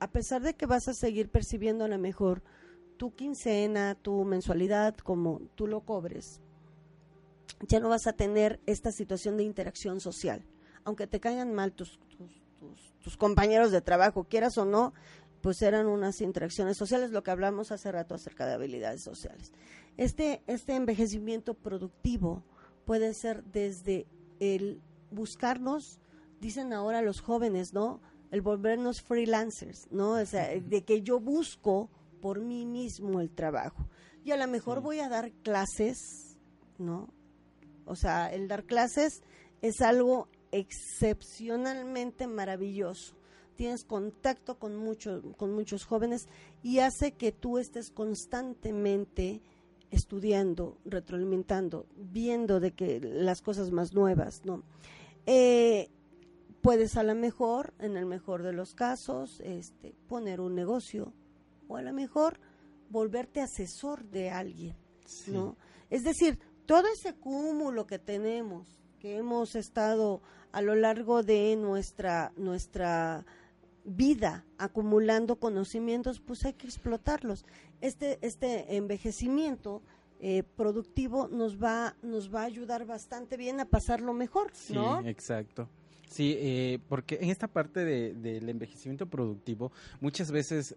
[0.00, 2.42] a pesar de que vas a seguir percibiendo a lo mejor
[2.96, 6.40] tu quincena, tu mensualidad, como tú lo cobres,
[7.68, 10.44] ya no vas a tener esta situación de interacción social.
[10.84, 11.98] Aunque te caigan mal tus,
[13.02, 14.92] tus, compañeros de trabajo, quieras o no,
[15.40, 19.52] pues eran unas interacciones sociales, lo que hablamos hace rato acerca de habilidades sociales.
[19.96, 22.42] Este, este envejecimiento productivo
[22.84, 24.06] puede ser desde
[24.40, 26.00] el buscarnos,
[26.44, 28.02] dicen ahora los jóvenes, ¿no?
[28.30, 30.10] El volvernos freelancers, ¿no?
[30.10, 31.88] O sea, de que yo busco
[32.20, 33.88] por mí mismo el trabajo.
[34.24, 36.36] Y a lo mejor voy a dar clases,
[36.76, 37.08] ¿no?
[37.86, 39.22] O sea, el dar clases
[39.62, 43.16] es algo excepcionalmente maravilloso.
[43.56, 46.26] Tienes contacto con, muchos con muchos jóvenes
[46.62, 49.40] y hace que tú estés constantemente
[49.90, 54.62] estudiando, retroalimentando, viendo de que las cosas más nuevas, ¿no?
[55.24, 55.88] Eh,
[56.64, 61.12] puedes a lo mejor, en el mejor de los casos, este, poner un negocio
[61.68, 62.40] o a lo mejor
[62.88, 64.74] volverte asesor de alguien,
[65.26, 65.58] ¿no?
[65.90, 72.32] Es decir, todo ese cúmulo que tenemos, que hemos estado a lo largo de nuestra,
[72.38, 73.26] nuestra
[73.84, 77.44] vida acumulando conocimientos, pues hay que explotarlos.
[77.82, 79.82] Este, este envejecimiento
[80.18, 85.02] eh, productivo nos va, nos va a ayudar bastante bien a pasarlo mejor, ¿no?
[85.02, 85.68] Sí, exacto.
[86.08, 90.76] Sí, eh, porque en esta parte del envejecimiento productivo, muchas veces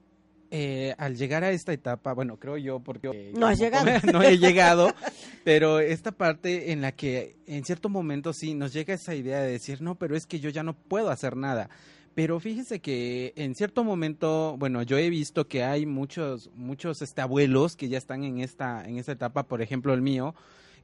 [0.50, 4.38] eh, al llegar a esta etapa, bueno, creo yo, porque no has llegado, no he
[4.40, 4.94] llegado,
[5.44, 9.52] pero esta parte en la que en cierto momento sí nos llega esa idea de
[9.52, 11.70] decir, no, pero es que yo ya no puedo hacer nada.
[12.16, 17.22] Pero fíjese que en cierto momento, bueno, yo he visto que hay muchos, muchos este,
[17.22, 20.34] abuelos que ya están en esta, en esta etapa, por ejemplo el mío,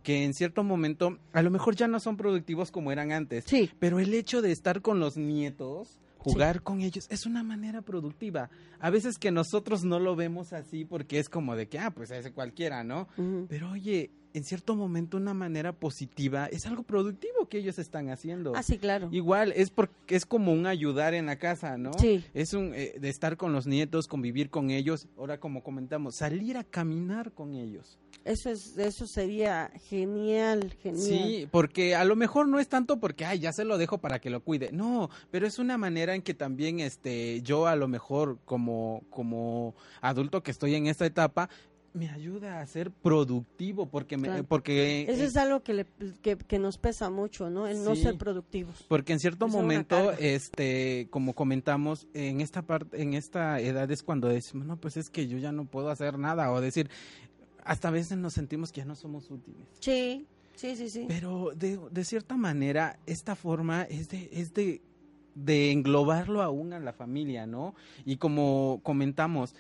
[0.04, 3.46] que en cierto momento a lo mejor ya no son productivos como eran antes.
[3.48, 3.72] Sí.
[3.80, 8.50] Pero el hecho de estar con los nietos, jugar con ellos es una manera productiva.
[8.80, 12.12] A veces que nosotros no lo vemos así porque es como de que, ah, pues
[12.12, 13.08] ese cualquiera, ¿no?
[13.48, 18.54] Pero oye, en cierto momento una manera positiva es algo productivo que ellos están haciendo.
[18.56, 19.10] Ah, sí, claro.
[19.12, 21.94] Igual es porque es como un ayudar en la casa, ¿no?
[21.94, 22.24] Sí.
[22.34, 26.58] Es un eh, de estar con los nietos, convivir con ellos, ahora como comentamos, salir
[26.58, 28.00] a caminar con ellos.
[28.26, 31.04] Eso es, eso sería genial, genial.
[31.04, 34.20] Sí, porque a lo mejor no es tanto porque, ay, ya se lo dejo para
[34.20, 34.72] que lo cuide.
[34.72, 39.76] No, pero es una manera en que también, este, yo a lo mejor como, como
[40.00, 41.50] adulto que estoy en esta etapa,
[41.94, 45.86] me ayuda a ser productivo porque me, porque eso es algo que, le,
[46.22, 51.34] que, nos pesa mucho no el no ser productivos porque en cierto momento este como
[51.34, 55.38] comentamos en esta parte en esta edad es cuando decimos no pues es que yo
[55.38, 56.90] ya no puedo hacer nada o decir
[57.66, 59.68] hasta a veces nos sentimos que ya no somos útiles.
[59.80, 60.26] Sí,
[60.56, 61.06] sí, sí, sí.
[61.08, 64.82] Pero de, de cierta manera, esta forma es de, es de,
[65.36, 67.76] de englobarlo aún a la familia, ¿no?
[68.06, 69.56] Y como comentamos,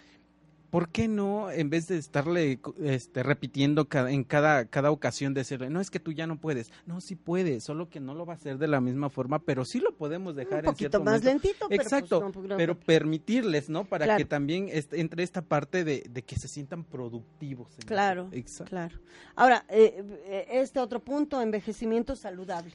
[0.74, 5.80] ¿por qué no, en vez de estarle este, repitiendo en cada, cada ocasión, decirle, no
[5.80, 6.72] es que tú ya no puedes?
[6.88, 9.66] No, sí puedes, solo que no lo va a hacer de la misma forma, pero
[9.66, 11.68] sí lo podemos dejar Un poquito más lentito.
[11.70, 13.86] Pero pues, Exacto, pero permitirles, ¿no?
[13.86, 17.68] Para que también entre esta parte de, que se sientan productivos.
[17.86, 18.32] Claro,
[18.66, 19.00] claro.
[19.36, 22.74] Ahora, eh, eh, este otro punto, envejecimiento saludable.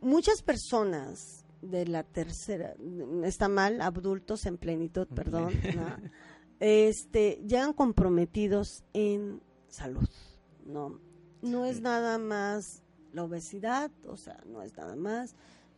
[0.00, 2.72] Muchas personas de la tercera,
[3.22, 5.84] está mal, adultos en plenitud, perdón, ¿no?
[6.60, 10.08] este, llegan comprometidos en salud,
[10.66, 11.00] ¿no?
[11.42, 12.82] No es nada más
[13.12, 15.34] la obesidad, o sea, no es nada más,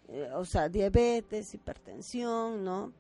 [0.09, 2.93] eh, o sea, diabetes, hipertensión, ¿no?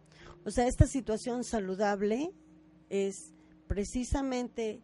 [0.45, 2.33] O sea, esta situación saludable
[2.89, 3.33] es
[3.67, 4.81] precisamente,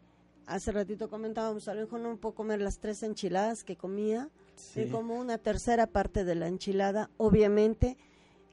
[0.46, 4.28] hace ratito comentábamos, a lo mejor no puedo comer las tres enchiladas que comía,
[4.90, 7.96] como una tercera parte de la enchilada, obviamente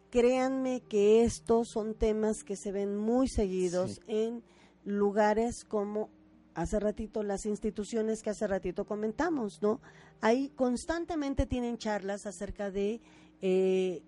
[0.10, 4.44] créanme que estos son temas que se ven muy seguidos en
[4.84, 6.10] lugares como
[6.54, 9.82] hace ratito las instituciones que hace ratito comentamos, ¿no?
[10.22, 13.02] Ahí constantemente tienen charlas acerca de
[13.42, 14.02] eh,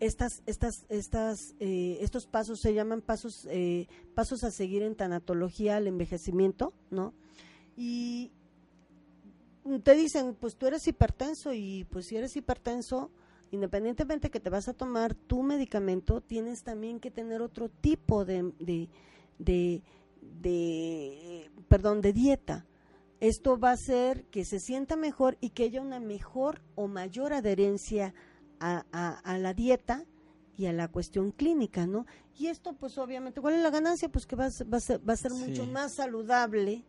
[0.00, 5.76] estas, estas, estas, eh, estos pasos se llaman pasos, eh, pasos a seguir en tanatología
[5.76, 7.14] al envejecimiento, ¿no?
[7.76, 8.32] Y
[9.84, 13.12] te dicen, pues tú eres hipertenso y pues si eres hipertenso,
[13.52, 18.52] independientemente que te vas a tomar tu medicamento, tienes también que tener otro tipo de,
[18.58, 18.88] de,
[19.38, 19.82] de,
[20.20, 22.66] de perdón, de dieta.
[23.20, 27.32] Esto va a hacer que se sienta mejor y que haya una mejor o mayor
[27.32, 28.14] adherencia
[28.58, 30.04] a, la dieta
[30.56, 32.06] y a la cuestión clínica, ¿no?
[32.36, 34.08] Y esto, pues obviamente, ¿cuál es la ganancia?
[34.08, 36.84] Pues que va, va, a, ser, va a ser mucho más saludable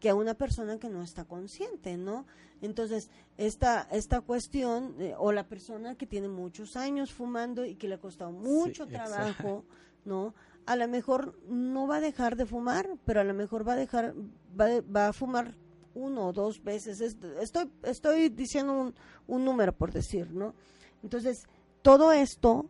[0.00, 2.26] que a una persona que no está consciente, ¿no?
[2.62, 7.96] Entonces, esta, esta cuestión, o la persona que tiene muchos años fumando y que le
[7.96, 9.64] ha costado mucho trabajo,
[10.04, 10.34] ¿no?
[10.64, 13.76] A lo mejor no va a dejar de fumar, pero a lo mejor va a
[13.76, 14.14] dejar,
[14.58, 15.54] va, va a fumar
[15.94, 17.00] uno o dos veces.
[17.00, 18.94] Estoy, estoy diciendo un,
[19.26, 20.54] un número por decir, ¿no?
[21.02, 21.46] Entonces,
[21.82, 22.68] todo esto,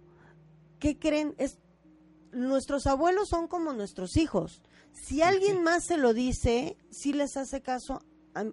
[0.79, 1.35] ¿qué creen?
[1.39, 1.59] Es,
[2.33, 4.63] nuestros abuelos son como nuestros hijos.
[4.97, 8.03] Si alguien más se lo dice, sí les hace caso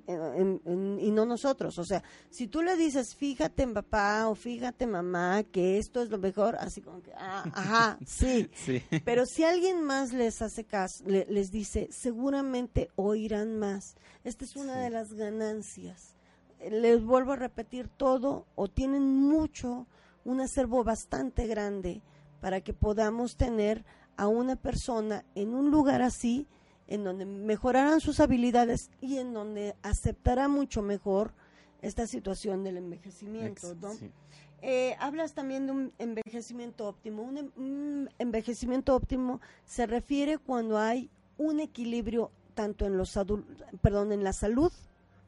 [0.08, 1.78] y no nosotros.
[1.80, 6.10] O sea, si tú le dices, fíjate en papá o fíjate mamá, que esto es
[6.10, 8.50] lo mejor, así como que, ah, ajá, sí.
[9.04, 13.96] Pero si alguien más les hace caso, les dice, seguramente oirán más.
[14.24, 16.14] Esta es una de las ganancias
[16.70, 19.88] les vuelvo a repetir todo o tienen mucho,
[20.26, 22.02] un acervo bastante grande
[22.40, 23.84] para que podamos tener
[24.18, 26.48] a una persona en un lugar así,
[26.88, 31.34] en donde mejorarán sus habilidades y en donde aceptará mucho mejor
[31.82, 33.76] esta situación del envejecimiento.
[34.62, 37.24] Eh, hablas también de un envejecimiento óptimo.
[37.24, 43.18] Un, un, envejecimiento óptimo se refiere cuando hay un equilibrio tanto en los
[43.82, 44.72] perdón, en la salud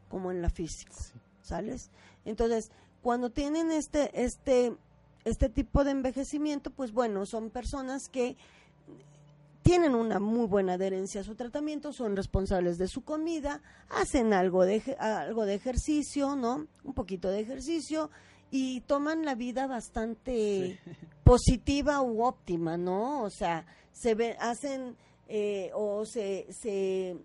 [0.09, 0.93] como en la física.
[1.41, 1.89] ¿sales?
[2.25, 2.71] Entonces,
[3.01, 4.75] cuando tienen este, este,
[5.25, 8.35] este tipo de envejecimiento, pues bueno, son personas que
[9.65, 14.63] tienen una muy buena adherencia a su tratamiento, son responsables de su comida, hacen algo
[14.63, 16.67] de, algo de ejercicio, ¿no?
[16.83, 18.11] Un poquito de ejercicio
[18.51, 20.79] y toman la vida bastante
[21.23, 23.23] positiva u óptima, ¿no?
[23.23, 24.95] O sea, se ve, hacen
[25.27, 27.17] eh, o se, se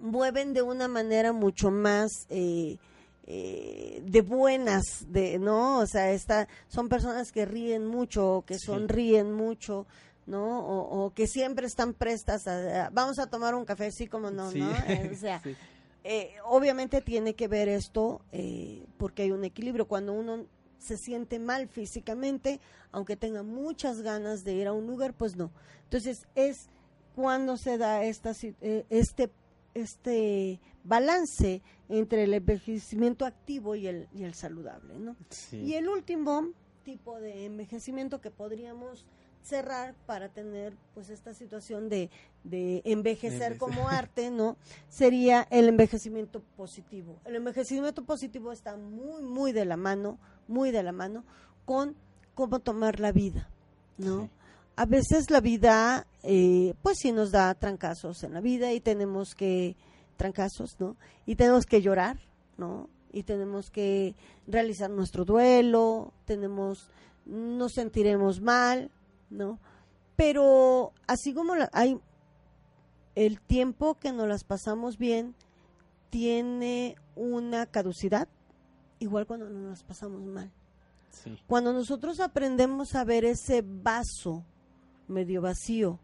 [0.00, 2.78] mueven de una manera mucho más eh,
[3.26, 5.80] eh, de buenas, de, ¿no?
[5.80, 9.86] O sea, está, son personas que ríen mucho, que sonríen mucho,
[10.26, 10.60] ¿no?
[10.60, 14.70] O, que siempre están prestas a, vamos a tomar un café, sí como no, ¿no?
[14.88, 15.42] Eh, o sea,
[16.04, 18.20] eh, obviamente tiene que ver esto
[18.98, 19.86] porque hay un equilibrio.
[19.88, 20.46] Cuando uno
[20.78, 22.60] se siente mal físicamente,
[22.92, 25.50] aunque tenga muchas ganas de ir a un lugar, pues no.
[25.84, 26.68] Entonces es
[27.14, 28.32] cuando se da esta,
[28.90, 29.30] este
[29.76, 35.16] este balance entre el envejecimiento activo y el, y el saludable, ¿no?
[35.52, 36.50] Y el último
[36.82, 39.04] tipo de envejecimiento que podríamos
[39.46, 42.10] cerrar para tener pues esta situación de,
[42.44, 44.56] de envejecer como arte, ¿no?
[44.88, 47.16] Sería el envejecimiento positivo.
[47.24, 50.18] El envejecimiento positivo está muy, muy de la mano,
[50.48, 51.24] muy de la mano
[51.64, 51.96] con
[52.34, 53.48] cómo tomar la vida,
[53.98, 54.28] ¿no?
[54.76, 59.34] a veces la vida, eh, pues sí nos da trancazos en la vida y tenemos
[59.34, 59.74] que,
[60.16, 60.96] trancazos, ¿no?
[61.24, 62.18] Y tenemos que llorar,
[62.58, 62.88] ¿no?
[63.12, 64.14] Y tenemos que
[64.46, 66.90] realizar nuestro duelo, tenemos,
[67.24, 68.90] nos sentiremos mal,
[69.30, 69.58] ¿no?
[70.16, 72.00] Pero así como hay
[73.14, 75.34] el tiempo que nos las pasamos bien
[76.10, 78.28] tiene una caducidad,
[78.98, 80.52] igual cuando nos las pasamos mal.
[81.46, 84.44] Cuando nosotros aprendemos a ver ese vaso
[85.08, 85.98] medio vacío,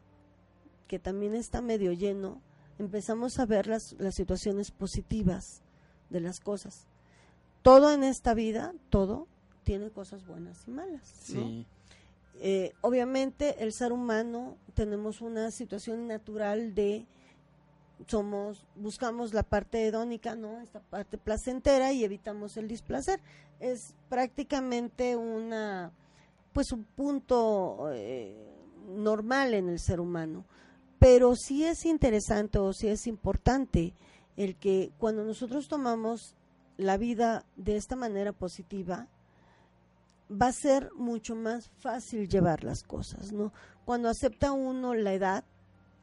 [0.89, 2.41] que también está medio lleno,
[2.79, 5.62] empezamos a ver las, las situaciones positivas
[6.11, 6.87] de las cosas.
[7.62, 9.29] Todo en esta vida, todo,
[9.64, 11.33] tiene cosas buenas y malas.
[12.41, 17.07] Eh, obviamente el ser humano tenemos una situación natural de
[18.09, 23.20] somos buscamos la parte hedónica no esta parte placentera y evitamos el displacer
[23.61, 25.93] es prácticamente una
[26.53, 28.35] pues un punto eh,
[28.89, 30.45] normal en el ser humano.
[30.99, 33.95] Pero sí es interesante o sí es importante
[34.37, 36.35] el que cuando nosotros tomamos
[36.76, 39.09] la vida de esta manera positiva,
[40.33, 43.53] va a ser mucho más fácil llevar las cosas, ¿no?
[43.85, 45.45] Cuando acepta uno la edad,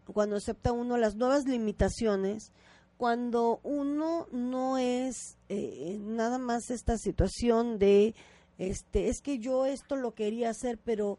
[0.06, 2.52] cuando acepta uno las nuevas limitaciones,
[2.98, 8.14] cuando uno no es eh, nada más esta situación de,
[8.58, 11.18] este, es que yo esto lo quería hacer, pero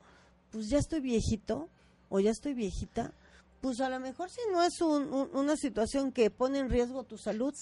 [0.51, 1.69] pues ya estoy viejito
[2.09, 3.15] o ya estoy viejita,
[3.61, 7.55] pues a lo mejor si no es una situación que pone en riesgo tu salud,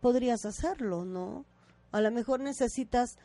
[0.00, 1.44] podrías hacerlo, ¿no?
[1.90, 3.16] A lo mejor necesitas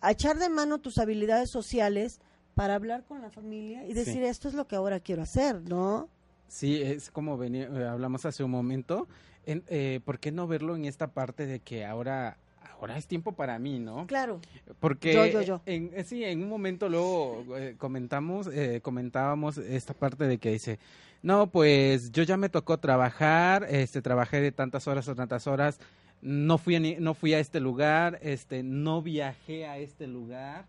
[0.00, 2.20] a echar de mano tus habilidades sociales
[2.54, 6.08] para hablar con la familia y decir esto es lo que ahora quiero hacer, ¿no?
[6.48, 9.06] Sí, es como venía, eh, hablamos hace un momento.
[9.46, 12.36] En, eh, ¿Por qué no verlo en esta parte de que ahora
[12.72, 14.06] ahora es tiempo para mí, ¿no?
[14.06, 14.40] Claro.
[14.80, 15.62] Porque yo, yo, yo.
[15.66, 17.44] En, eh, sí, en un momento luego
[17.78, 18.48] comentamos,
[18.82, 20.78] comentábamos esta parte de que dice,
[21.22, 25.78] no, pues yo ya me tocó trabajar, este, trabajé de tantas horas o tantas horas,
[26.22, 30.66] no fui a, no fui a este lugar, este, no viajé a este lugar.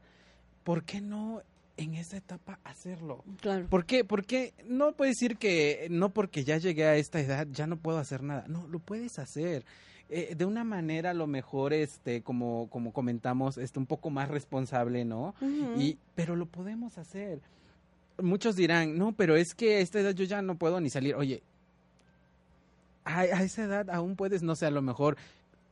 [0.64, 1.41] ¿Por qué no
[1.78, 3.24] en esa etapa hacerlo.
[3.39, 3.66] Claro.
[3.68, 4.04] ¿Por qué?
[4.04, 7.97] Porque no puedes decir que no porque ya llegué a esta edad ya no puedo
[7.97, 8.45] hacer nada.
[8.47, 9.66] No, lo puedes hacer.
[10.14, 14.28] Eh, de una manera a lo mejor este como como comentamos este un poco más
[14.28, 15.34] responsable no
[15.78, 17.39] y pero lo podemos hacer
[18.22, 21.16] muchos dirán no pero es que a esta edad yo ya no puedo ni salir
[21.16, 21.41] oye
[23.06, 25.16] a, esa edad aún puedes no sé a lo mejor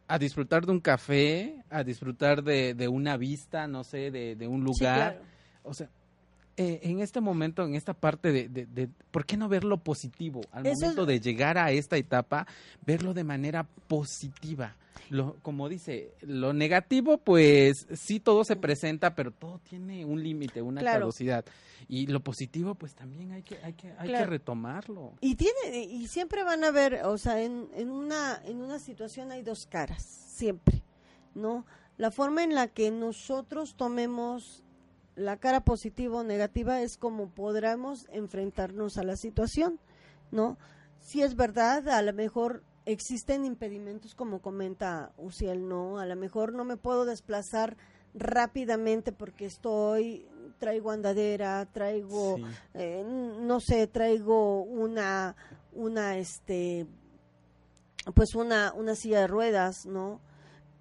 [0.10, 4.48] a disfrutar de un café a disfrutar de, de una vista no sé de, de
[4.48, 5.22] un lugar.
[5.64, 5.88] o sea,
[6.62, 10.42] eh, en este momento, en esta parte de, de, ¿por qué no ver lo positivo?
[10.52, 12.48] Al momento de llegar a esta etapa,
[12.86, 14.76] verlo de manera positiva.
[15.10, 20.62] Lo, como dice, lo negativo, pues sí todo se presenta, pero todo tiene un límite,
[20.62, 21.46] una caducidad.
[21.88, 25.14] Y lo positivo, pues también hay que, hay que, hay que retomarlo.
[25.22, 29.32] Y tiene, y siempre van a ver, o sea, en, en una, en una situación
[29.32, 30.84] hay dos caras, siempre,
[31.36, 31.66] ¿no?
[31.96, 34.62] La forma en la que nosotros tomemos
[35.20, 39.80] la cara positiva o negativa es como podremos enfrentarnos a la situación,
[40.32, 40.58] ¿no?
[41.00, 46.00] Si es verdad, a lo mejor existen impedimentos como comenta Uciel, ¿no?
[46.00, 47.76] A lo mejor no me puedo desplazar
[48.14, 50.26] rápidamente porque estoy,
[50.58, 52.38] traigo andadera, traigo,
[52.74, 55.36] eh, no sé, traigo una,
[55.74, 56.88] una, este,
[58.16, 60.22] pues una, una silla de ruedas, ¿no?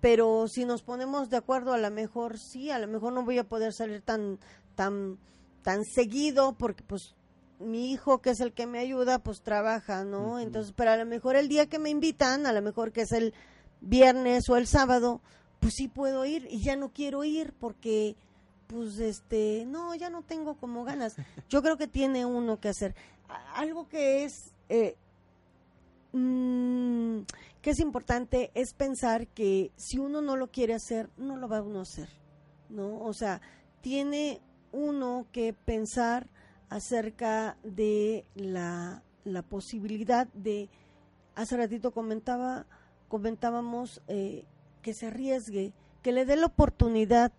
[0.01, 3.39] Pero si nos ponemos de acuerdo a lo mejor sí, a lo mejor no voy
[3.39, 4.39] a poder salir tan
[4.75, 5.19] tan
[5.63, 7.15] tan seguido porque pues
[7.59, 10.39] mi hijo que es el que me ayuda pues trabaja, ¿no?
[10.39, 13.13] Entonces, pero a lo mejor el día que me invitan, a lo mejor que es
[13.13, 13.35] el
[13.81, 15.21] viernes o el sábado,
[15.61, 18.17] pues sí puedo ir y ya no quiero ir porque
[18.69, 21.17] pues este, no, ya no tengo como ganas.
[21.49, 22.95] Yo creo que tiene uno que hacer
[23.55, 24.97] algo que es eh,
[26.13, 27.21] mmm,
[27.63, 31.59] que es importante es pensar que si uno no lo quiere hacer, no lo va
[31.59, 32.09] a uno hacer,
[32.69, 33.01] ¿no?
[33.01, 33.41] O sea,
[33.81, 34.41] tiene
[34.73, 36.29] uno que pensar
[36.69, 40.69] acerca de la, la posibilidad de,
[41.35, 42.67] hace ratito comentaba,
[43.09, 44.45] comentábamos eh,
[44.83, 47.33] que se arriesgue, que le dé la oportunidad,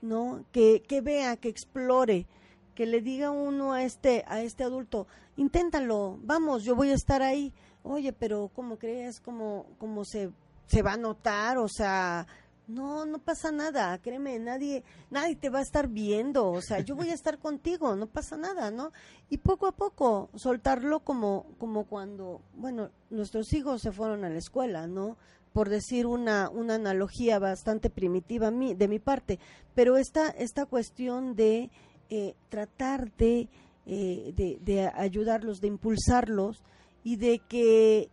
[0.00, 0.44] ¿no?
[0.52, 2.26] Que, que vea, que explore,
[2.74, 7.22] que le diga uno a este, a este adulto, inténtalo, vamos, yo voy a estar
[7.22, 7.52] ahí,
[7.84, 9.20] oye, pero ¿cómo crees?
[9.20, 10.30] ¿Cómo, cómo se,
[10.66, 11.58] se va a notar?
[11.58, 12.26] O sea,
[12.66, 16.96] no, no pasa nada, créeme, nadie, nadie te va a estar viendo, o sea, yo
[16.96, 18.92] voy a estar contigo, no pasa nada, ¿no?
[19.28, 24.38] Y poco a poco soltarlo como, como cuando, bueno, nuestros hijos se fueron a la
[24.38, 25.16] escuela, ¿no?
[25.52, 29.38] Por decir una, una analogía bastante primitiva de mi parte,
[29.74, 31.70] pero esta, esta cuestión de
[32.08, 33.48] eh, tratar de,
[33.86, 36.64] eh, de, de ayudarlos, de impulsarlos,
[37.04, 38.10] y de que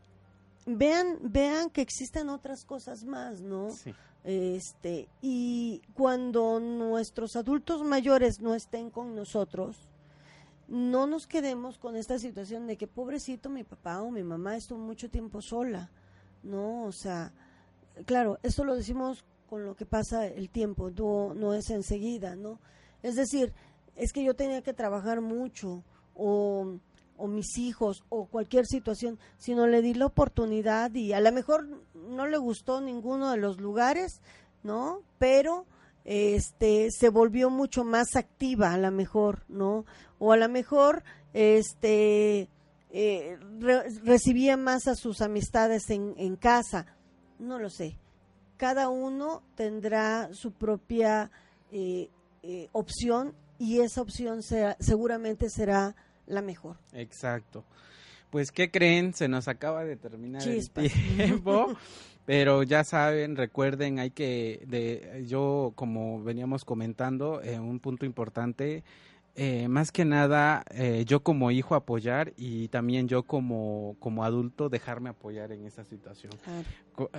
[0.67, 3.69] vean vean que existen otras cosas más, ¿no?
[4.23, 9.89] Este, y cuando nuestros adultos mayores no estén con nosotros,
[10.67, 14.77] no nos quedemos con esta situación de que pobrecito mi papá o mi mamá estuvo
[14.77, 15.89] mucho tiempo sola,
[16.43, 16.83] ¿no?
[16.83, 17.33] O sea,
[18.05, 22.59] claro, esto lo decimos con lo que pasa el tiempo, no, no es enseguida, ¿no?
[23.01, 23.53] Es decir,
[23.95, 25.83] es que yo tenía que trabajar mucho
[26.13, 26.77] o
[27.21, 31.67] o mis hijos o cualquier situación, sino le di la oportunidad y a lo mejor
[31.93, 34.21] no le gustó ninguno de los lugares,
[34.63, 35.01] ¿no?
[35.19, 35.65] Pero
[36.03, 39.85] este se volvió mucho más activa a lo mejor, ¿no?
[40.17, 41.03] O a lo mejor
[41.33, 42.49] este
[42.89, 43.37] eh,
[44.03, 46.87] recibía más a sus amistades en, en casa,
[47.37, 47.99] no lo sé.
[48.57, 51.31] Cada uno tendrá su propia
[51.71, 52.09] eh,
[52.41, 55.95] eh, opción y esa opción seguramente será
[56.27, 56.77] la mejor.
[56.93, 57.63] Exacto.
[58.29, 59.13] Pues, ¿qué creen?
[59.13, 61.67] Se nos acaba de terminar el tiempo.
[62.25, 68.83] Pero ya saben, recuerden, hay que, de, yo como veníamos comentando, eh, un punto importante,
[69.35, 74.67] eh, más que nada eh, yo como hijo apoyar y también yo como, como adulto
[74.67, 76.33] dejarme apoyar en esa situación.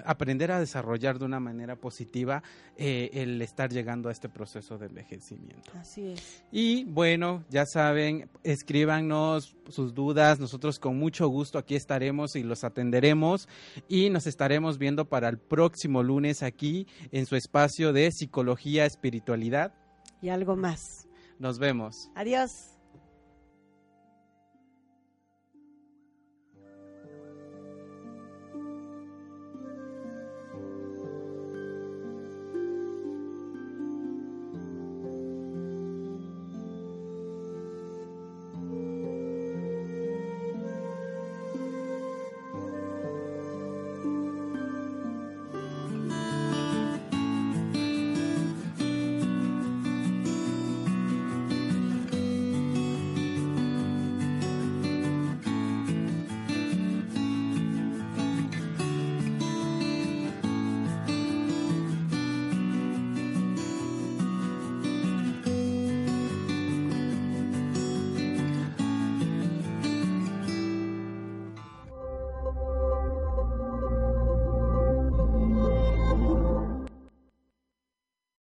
[0.05, 2.43] aprender a desarrollar de una manera positiva
[2.77, 5.73] eh, el estar llegando a este proceso de envejecimiento.
[5.75, 6.45] Así es.
[6.53, 12.63] Y bueno, ya saben, escríbanos sus dudas, nosotros con mucho gusto aquí estaremos y los
[12.63, 13.49] atenderemos
[13.89, 19.73] y nos estaremos viendo para el próximo lunes aquí en su espacio de psicología, espiritualidad.
[20.21, 21.09] Y algo más.
[21.43, 22.09] Nos vemos.
[22.14, 22.78] Adiós.